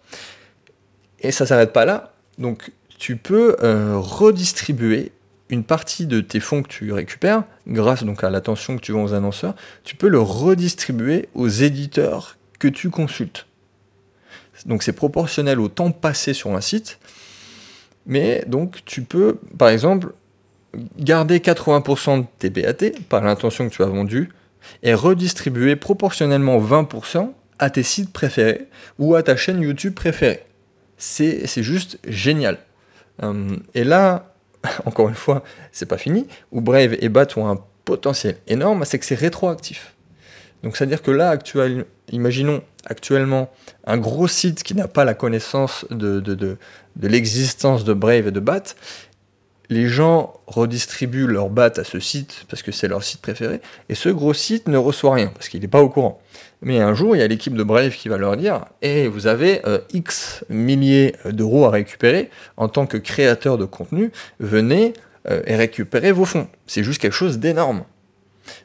Et 1.20 1.32
ça 1.32 1.46
s'arrête 1.46 1.74
pas 1.74 1.86
là. 1.86 2.14
Donc 2.38 2.72
tu 2.98 3.18
peux 3.18 3.56
euh, 3.62 3.98
redistribuer 3.98 5.12
une 5.50 5.64
partie 5.64 6.06
de 6.08 6.22
tes 6.22 6.40
fonds 6.40 6.64
que 6.64 6.70
tu 6.70 6.92
récupères, 6.92 7.44
grâce 7.68 8.04
donc 8.04 8.24
à 8.24 8.30
l'attention 8.30 8.76
que 8.78 8.82
tu 8.82 8.92
vends 8.92 9.04
aux 9.04 9.14
annonceurs, 9.14 9.56
tu 9.84 9.96
peux 9.96 10.08
le 10.08 10.20
redistribuer 10.20 11.30
aux 11.36 11.50
éditeurs 11.50 12.38
que 12.60 12.68
tu 12.68 12.90
consultes. 12.90 13.46
Donc 14.66 14.84
c'est 14.84 14.94
proportionnel 14.94 15.60
au 15.60 15.68
temps 15.68 15.92
passé 15.92 16.34
sur 16.34 16.56
un 16.56 16.62
site, 16.62 17.00
mais 18.06 18.44
donc 18.48 18.84
tu 18.86 19.02
peux, 19.02 19.40
par 19.58 19.70
exemple, 19.70 20.14
garder 20.98 21.40
80% 21.40 22.22
de 22.22 22.26
tes 22.40 22.50
BAT 22.50 22.92
par 23.10 23.24
l'intention 23.24 23.70
que 23.70 23.74
tu 23.74 23.84
as 23.84 23.88
vendu 23.88 24.30
et 24.82 24.94
redistribuer 24.94 25.76
proportionnellement 25.76 26.60
20% 26.60 27.32
à 27.60 27.70
tes 27.70 27.84
sites 27.84 28.12
préférés 28.12 28.68
ou 28.98 29.16
à 29.16 29.24
ta 29.24 29.36
chaîne 29.36 29.62
YouTube 29.62 29.94
préférée. 29.94 30.44
C'est 30.98 31.64
juste 31.64 32.00
génial. 32.08 32.60
Euh, 33.22 33.58
et 33.74 33.84
là, 33.84 34.33
encore 34.86 35.10
une 35.10 35.16
fois, 35.16 35.44
c'est 35.72 35.86
pas 35.86 35.98
fini, 35.98 36.28
où 36.52 36.62
Brave 36.62 36.96
et 37.00 37.10
Bat 37.10 37.28
ont 37.38 37.48
un 37.48 37.60
potentiel 37.86 38.38
énorme, 38.48 38.86
c'est 38.86 39.00
que 39.00 39.06
c'est 39.06 39.16
rétroactif. 39.16 39.96
Donc 40.64 40.78
c'est-à-dire 40.78 41.02
que 41.02 41.12
là, 41.12 41.38
imaginons 42.12 42.64
actuellement 42.86 43.52
un 43.86 43.98
gros 43.98 44.30
site 44.30 44.64
qui 44.64 44.76
n'a 44.76 44.88
pas 44.88 45.04
la 45.04 45.14
connaissance 45.14 45.86
de 45.90 46.58
l'existence 47.02 47.84
de 47.84 47.94
Brave 47.94 48.28
et 48.28 48.32
de 48.32 48.40
Bat, 48.40 48.76
les 49.74 49.88
gens 49.88 50.34
redistribuent 50.48 51.28
leur 51.28 51.50
bat 51.50 51.72
à 51.76 51.84
ce 51.84 52.00
site 52.00 52.46
parce 52.50 52.62
que 52.62 52.72
c'est 52.72 52.88
leur 52.88 53.04
site 53.04 53.22
préféré, 53.22 53.60
et 53.90 53.96
ce 53.96 54.10
gros 54.10 54.34
site 54.34 54.68
ne 54.68 54.78
reçoit 54.78 55.16
rien 55.16 55.28
parce 55.28 55.50
qu'il 55.50 55.62
n'est 55.62 55.68
pas 55.68 55.82
au 55.82 55.90
courant. 55.90 56.22
Mais 56.62 56.80
un 56.80 56.94
jour, 56.94 57.16
il 57.16 57.20
y 57.20 57.22
a 57.22 57.28
l'équipe 57.28 57.56
de 57.56 57.64
Brave 57.64 57.92
qui 57.92 58.08
va 58.08 58.18
leur 58.18 58.38
dire 58.38 58.66
Et 58.82 59.04
eh, 59.04 59.08
vous 59.08 59.28
avez 59.28 59.62
euh, 59.68 59.80
X 59.92 60.46
milliers 60.50 61.14
d'euros 61.26 61.66
à 61.66 61.72
récupérer 61.72 62.30
en 62.56 62.70
tant 62.70 62.86
que 62.86 62.98
créateur 62.98 63.58
de 63.58 63.66
contenu, 63.66 64.12
venez 64.40 64.94
euh, 65.30 65.42
et 65.46 65.58
récupérez 65.58 66.14
vos 66.14 66.24
fonds. 66.24 66.48
C'est 66.66 66.84
juste 66.84 67.02
quelque 67.02 67.14
chose 67.14 67.40
d'énorme. 67.40 67.84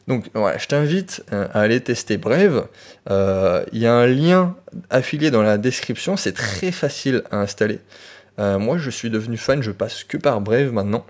Donc, 0.06 0.26
je 0.34 0.66
t'invite 0.66 1.24
euh, 1.32 1.46
à 1.52 1.60
aller 1.60 1.80
tester 1.80 2.16
Brave. 2.18 2.68
Il 3.10 3.78
y 3.78 3.86
a 3.86 3.94
un 3.94 4.06
lien 4.06 4.56
affilié 4.90 5.30
dans 5.30 5.42
la 5.42 5.58
description, 5.58 6.16
c'est 6.16 6.32
très 6.32 6.70
facile 6.72 7.22
à 7.30 7.38
installer. 7.38 7.80
Euh, 8.38 8.58
moi, 8.58 8.78
je 8.78 8.90
suis 8.90 9.10
devenu 9.10 9.36
fan, 9.36 9.62
je 9.62 9.70
passe 9.70 10.04
que 10.04 10.16
par 10.16 10.40
Brave 10.40 10.72
maintenant. 10.72 11.04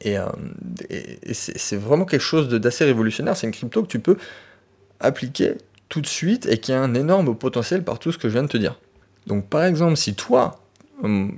Et, 0.00 0.18
euh, 0.18 0.26
c'est 1.32 1.76
vraiment 1.76 2.04
quelque 2.04 2.22
chose 2.22 2.48
d'assez 2.48 2.84
révolutionnaire. 2.84 3.36
C'est 3.36 3.46
une 3.46 3.52
crypto 3.52 3.82
que 3.82 3.88
tu 3.88 4.00
peux 4.00 4.16
appliquer 5.00 5.54
tout 5.88 6.00
de 6.00 6.06
suite 6.06 6.46
et 6.46 6.58
qui 6.58 6.72
a 6.72 6.80
un 6.80 6.94
énorme 6.94 7.36
potentiel 7.36 7.82
par 7.84 7.98
tout 7.98 8.12
ce 8.12 8.18
que 8.18 8.28
je 8.28 8.34
viens 8.34 8.42
de 8.42 8.48
te 8.48 8.56
dire. 8.56 8.78
Donc, 9.26 9.48
par 9.48 9.64
exemple, 9.64 9.96
si 9.96 10.14
toi, 10.14 10.60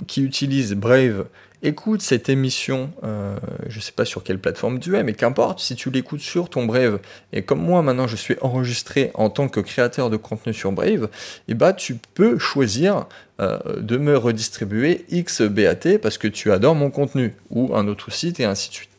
qui 0.06 0.22
utilises 0.22 0.74
Brave 0.74 1.26
écoute 1.62 2.00
cette 2.00 2.28
émission, 2.28 2.90
euh, 3.04 3.36
je 3.68 3.76
ne 3.76 3.82
sais 3.82 3.92
pas 3.92 4.04
sur 4.04 4.22
quelle 4.22 4.38
plateforme 4.38 4.80
tu 4.80 4.96
es, 4.96 5.02
mais 5.02 5.12
qu'importe, 5.12 5.60
si 5.60 5.74
tu 5.74 5.90
l'écoutes 5.90 6.20
sur 6.20 6.48
ton 6.48 6.64
Brave, 6.64 7.00
et 7.32 7.42
comme 7.42 7.60
moi 7.60 7.82
maintenant 7.82 8.06
je 8.06 8.16
suis 8.16 8.36
enregistré 8.40 9.10
en 9.14 9.30
tant 9.30 9.48
que 9.48 9.60
créateur 9.60 10.10
de 10.10 10.16
contenu 10.16 10.54
sur 10.54 10.72
Brave, 10.72 11.04
et 11.04 11.08
eh 11.48 11.54
bah, 11.54 11.72
tu 11.72 11.98
peux 12.14 12.38
choisir 12.38 13.06
euh, 13.40 13.58
de 13.80 13.96
me 13.96 14.16
redistribuer 14.16 15.04
X 15.10 15.42
BAT 15.42 15.98
parce 16.00 16.18
que 16.18 16.28
tu 16.28 16.50
adores 16.52 16.74
mon 16.74 16.90
contenu, 16.90 17.34
ou 17.50 17.74
un 17.74 17.88
autre 17.88 18.10
site, 18.10 18.40
et 18.40 18.44
ainsi 18.44 18.70
de 18.70 18.74
suite. 18.74 18.90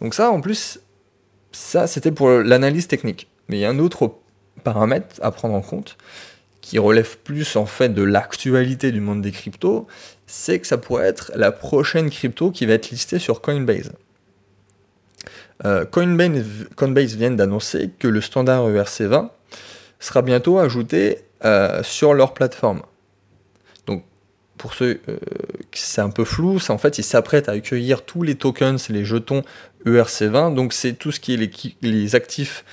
Donc 0.00 0.14
ça, 0.14 0.30
en 0.30 0.40
plus, 0.40 0.80
ça 1.52 1.86
c'était 1.86 2.12
pour 2.12 2.28
l'analyse 2.28 2.88
technique. 2.88 3.28
Mais 3.48 3.58
il 3.58 3.60
y 3.60 3.64
a 3.64 3.70
un 3.70 3.78
autre 3.78 4.14
paramètre 4.64 5.16
à 5.22 5.30
prendre 5.32 5.54
en 5.54 5.60
compte, 5.60 5.96
qui 6.62 6.78
relève 6.78 7.18
plus 7.18 7.56
en 7.56 7.66
fait 7.66 7.90
de 7.90 8.02
l'actualité 8.02 8.92
du 8.92 9.00
monde 9.00 9.20
des 9.20 9.32
cryptos, 9.32 9.86
c'est 10.26 10.60
que 10.60 10.66
ça 10.66 10.78
pourrait 10.78 11.06
être 11.06 11.32
la 11.34 11.52
prochaine 11.52 12.08
crypto 12.08 12.50
qui 12.50 12.64
va 12.64 12.72
être 12.74 12.88
listée 12.88 13.18
sur 13.18 13.42
Coinbase. 13.42 13.92
Euh, 15.64 15.84
Coinbase, 15.84 17.16
vient 17.16 17.32
d'annoncer 17.32 17.90
que 17.98 18.08
le 18.08 18.20
standard 18.20 18.68
ERC20 18.70 19.28
sera 20.00 20.22
bientôt 20.22 20.58
ajouté 20.58 21.18
euh, 21.44 21.82
sur 21.82 22.14
leur 22.14 22.32
plateforme. 22.32 22.82
Donc, 23.86 24.04
pour 24.56 24.74
ceux 24.74 25.00
euh, 25.08 25.18
qui 25.72 25.82
c'est 25.82 26.00
un 26.00 26.10
peu 26.10 26.24
flou, 26.24 26.58
c'est 26.58 26.72
en 26.72 26.78
fait 26.78 26.98
ils 26.98 27.04
s'apprêtent 27.04 27.48
à 27.48 27.52
accueillir 27.52 28.04
tous 28.04 28.22
les 28.22 28.36
tokens, 28.36 28.88
les 28.88 29.04
jetons 29.04 29.42
ERC20. 29.84 30.54
Donc, 30.54 30.72
c'est 30.72 30.94
tout 30.94 31.12
ce 31.12 31.20
qui 31.20 31.34
est 31.34 31.36
les, 31.36 31.50
les 31.82 32.14
actifs 32.14 32.64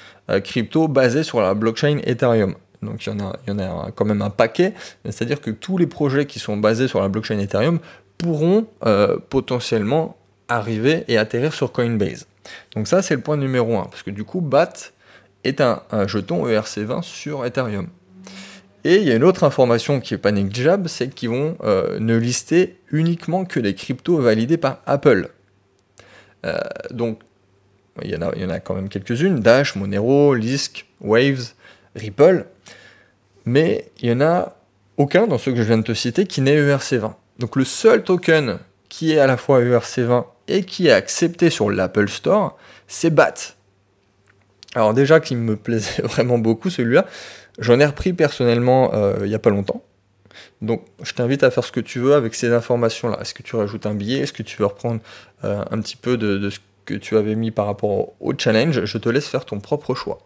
crypto 0.43 0.88
basés 0.88 1.23
sur 1.23 1.41
la 1.41 1.56
blockchain 1.56 2.02
Ethereum. 2.04 2.54
Donc 2.82 3.06
il 3.06 3.13
y, 3.13 3.52
en 3.52 3.60
a, 3.60 3.92
quand 3.94 4.06
même 4.06 4.22
un 4.22 4.30
paquet. 4.30 4.74
C'est-à-dire 5.04 5.42
que 5.42 5.52
tous 5.52 5.78
les 5.78 5.88
projets 5.88 6.26
qui 6.26 6.39
sont 6.39 6.58
basés 6.58 6.88
sur 6.88 7.02
la 7.02 7.10
blockchain 7.10 7.39
Ethereum 7.39 7.80
pourront 8.18 8.68
euh, 8.86 9.18
potentiellement 9.30 10.18
arriver 10.48 11.04
et 11.08 11.18
atterrir 11.18 11.54
sur 11.54 11.72
Coinbase. 11.72 12.28
Donc 12.76 12.88
ça 12.88 13.02
c'est 13.02 13.15
le 13.15 13.22
point 13.22 13.38
numéro 13.38 13.78
1. 13.78 13.84
Parce 13.86 14.04
que 14.04 14.12
du 14.12 14.24
coup 14.24 14.42
BAT 14.42 14.74
est 15.44 15.62
un, 15.62 15.82
jeton 16.08 16.48
ERC20 16.48 17.02
sur 17.04 17.46
Ethereum. 17.46 17.88
Et 18.86 18.96
il 18.96 19.04
y 19.04 19.12
a 19.12 19.15
une 19.15 19.26
autre 19.26 19.44
information 19.44 20.00
qui 20.00 20.13
n'est 20.13 20.20
pas 20.20 20.32
négligeable, 20.32 20.88
c'est 20.88 21.13
qu'ils 21.13 21.30
vont 21.30 21.58
euh, 21.63 22.00
ne 22.00 22.15
lister 22.15 22.80
uniquement 22.92 23.44
que 23.44 23.60
les 23.60 23.76
cryptos 23.76 24.18
validés 24.22 24.58
par 24.58 24.82
Apple. 24.86 25.30
Euh, 26.46 26.58
donc 26.92 27.20
il 28.02 28.12
y, 28.12 28.15
en 28.15 28.22
a, 28.22 28.32
il 28.36 28.42
y 28.42 28.46
en 28.46 28.50
a 28.50 28.62
quand 28.62 28.76
même 28.76 28.88
quelques-unes, 28.88 29.42
Dash, 29.42 29.76
Monero, 29.76 30.34
Lisk, 30.34 30.86
Waves, 31.02 31.56
Ripple, 32.00 32.46
mais 33.46 33.92
il 34.02 34.10
n'y 34.10 34.16
en 34.16 34.26
a 34.26 34.56
aucun 34.98 35.28
dans 35.28 35.38
ceux 35.38 35.52
que 35.52 35.58
je 35.58 35.64
viens 35.64 35.78
de 35.78 35.84
te 35.84 35.94
citer 35.94 36.26
qui 36.26 36.42
n'est 36.42 36.56
ERC20. 36.56 37.14
Donc 37.40 37.56
le 37.56 37.64
seul 37.64 38.04
token 38.04 38.60
qui 38.90 39.14
est 39.14 39.20
à 39.20 39.28
la 39.28 39.38
fois 39.38 39.62
ERC20 39.62 40.26
et 40.48 40.64
qui 40.64 40.88
est 40.88 40.92
accepté 40.92 41.50
sur 41.50 41.70
l'Apple 41.70 42.10
Store, 42.10 42.58
c'est 42.88 43.10
BAT. 43.10 43.56
Alors 44.76 44.94
déjà 44.94 45.20
qu'il 45.20 45.38
me 45.38 45.56
plaisait 45.58 46.02
vraiment 46.02 46.38
beaucoup 46.38 46.70
celui-là, 46.70 47.06
j'en 47.60 47.80
ai 47.80 47.86
repris 47.86 48.14
personnellement 48.14 48.92
euh, 48.94 49.18
il 49.22 49.30
n'y 49.30 49.36
a 49.36 49.40
pas 49.40 49.50
longtemps. 49.50 49.84
Donc 50.62 50.86
je 51.02 51.14
t'invite 51.14 51.44
à 51.44 51.52
faire 51.52 51.64
ce 51.64 51.72
que 51.72 51.80
tu 51.80 52.00
veux 52.00 52.14
avec 52.14 52.36
ces 52.36 52.52
informations-là. 52.52 53.18
Est-ce 53.22 53.34
que 53.34 53.44
tu 53.44 53.56
rajoutes 53.56 53.86
un 53.86 53.94
billet? 53.94 54.20
Est-ce 54.20 54.34
que 54.34 54.44
tu 54.44 54.58
veux 54.58 54.66
reprendre 54.66 55.02
euh, 55.44 55.64
un 55.72 55.80
petit 55.82 55.96
peu 55.96 56.18
de 56.18 56.50
ce 56.50 56.60
que 56.86 56.96
tu 56.96 57.16
avais 57.16 57.36
mis 57.36 57.52
par 57.52 57.68
rapport 57.68 58.14
au 58.20 58.34
challenge? 58.38 58.84
Je 58.84 58.98
te 58.98 59.08
laisse 59.08 59.28
faire 59.28 59.46
ton 59.46 59.60
propre 59.60 59.96
choix. 59.96 60.20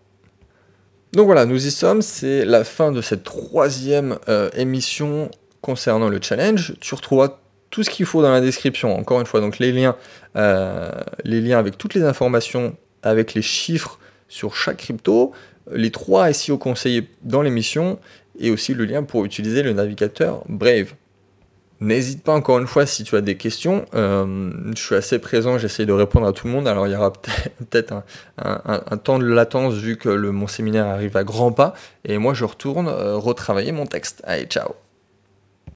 Donc 1.14 1.28
voilà, 1.28 1.46
nous 1.46 1.68
y 1.68 1.70
sommes, 1.70 2.02
c'est 2.02 2.44
la 2.44 2.64
fin 2.64 2.92
de 2.92 3.00
cette 3.00 3.24
troisième 3.24 4.18
euh, 4.30 4.50
émission 4.56 5.30
concernant 5.62 6.10
le 6.10 6.20
challenge. 6.20 6.74
Tu 6.82 6.96
retrouveras 6.96 7.38
tout 7.70 7.84
ce 7.84 7.92
qu'il 7.92 8.08
faut 8.08 8.24
dans 8.24 8.32
la 8.32 8.42
description, 8.42 8.98
encore 8.98 9.20
une 9.20 9.28
fois, 9.28 9.40
donc 9.40 9.60
les 9.60 9.72
liens, 9.72 9.96
euh, 10.36 10.90
avec 11.24 11.78
toutes 11.78 11.94
les 11.94 12.02
informations, 12.02 12.76
avec 13.04 13.36
les 13.36 13.44
chiffres 13.44 14.00
sur 14.28 14.56
chaque 14.56 14.78
crypto, 14.78 15.34
les 15.72 15.92
trois 15.92 16.34
SEO 16.34 16.58
conseillés 16.58 17.08
dans 17.22 17.44
l'émission, 17.44 18.00
et 18.40 18.50
aussi 18.50 18.74
le 18.74 18.86
lien 18.86 19.04
pour 19.04 19.24
utiliser 19.24 19.62
le 19.62 19.74
navigateur 19.74 20.44
Brave. 20.50 20.94
N'hésite 21.84 22.24
pas 22.24 22.32
encore 22.32 22.60
une 22.60 22.68
fois 22.68 22.86
si 22.86 23.04
tu 23.04 23.18
as 23.18 23.22
des 23.22 23.36
questions. 23.36 23.84
Euh, 23.94 24.52
je 24.74 24.82
suis 24.82 24.96
assez 24.96 25.20
présent, 25.20 25.58
j'essaie 25.58 25.86
de 25.86 25.92
répondre 25.92 26.26
à 26.26 26.32
tout 26.32 26.48
le 26.48 26.54
monde. 26.54 26.66
Alors 26.66 26.88
il 26.88 26.94
y 26.94 26.96
aura 26.96 27.12
peut-être 27.12 27.94
un, 28.38 28.98
temps 28.98 29.20
de 29.20 29.26
latence 29.26 29.74
vu 29.74 29.98
que 29.98 30.08
mon 30.08 30.48
séminaire 30.48 30.86
arrive 30.86 31.18
à 31.18 31.26
grands 31.26 31.52
pas. 31.52 31.74
Et 32.06 32.18
moi 32.18 32.34
je 32.34 32.46
retourne 32.46 32.88
euh, 32.88 33.18
retravailler 33.18 33.74
mon 33.74 33.86
texte. 33.86 34.22
Allez, 34.24 34.46
ciao 34.46 34.83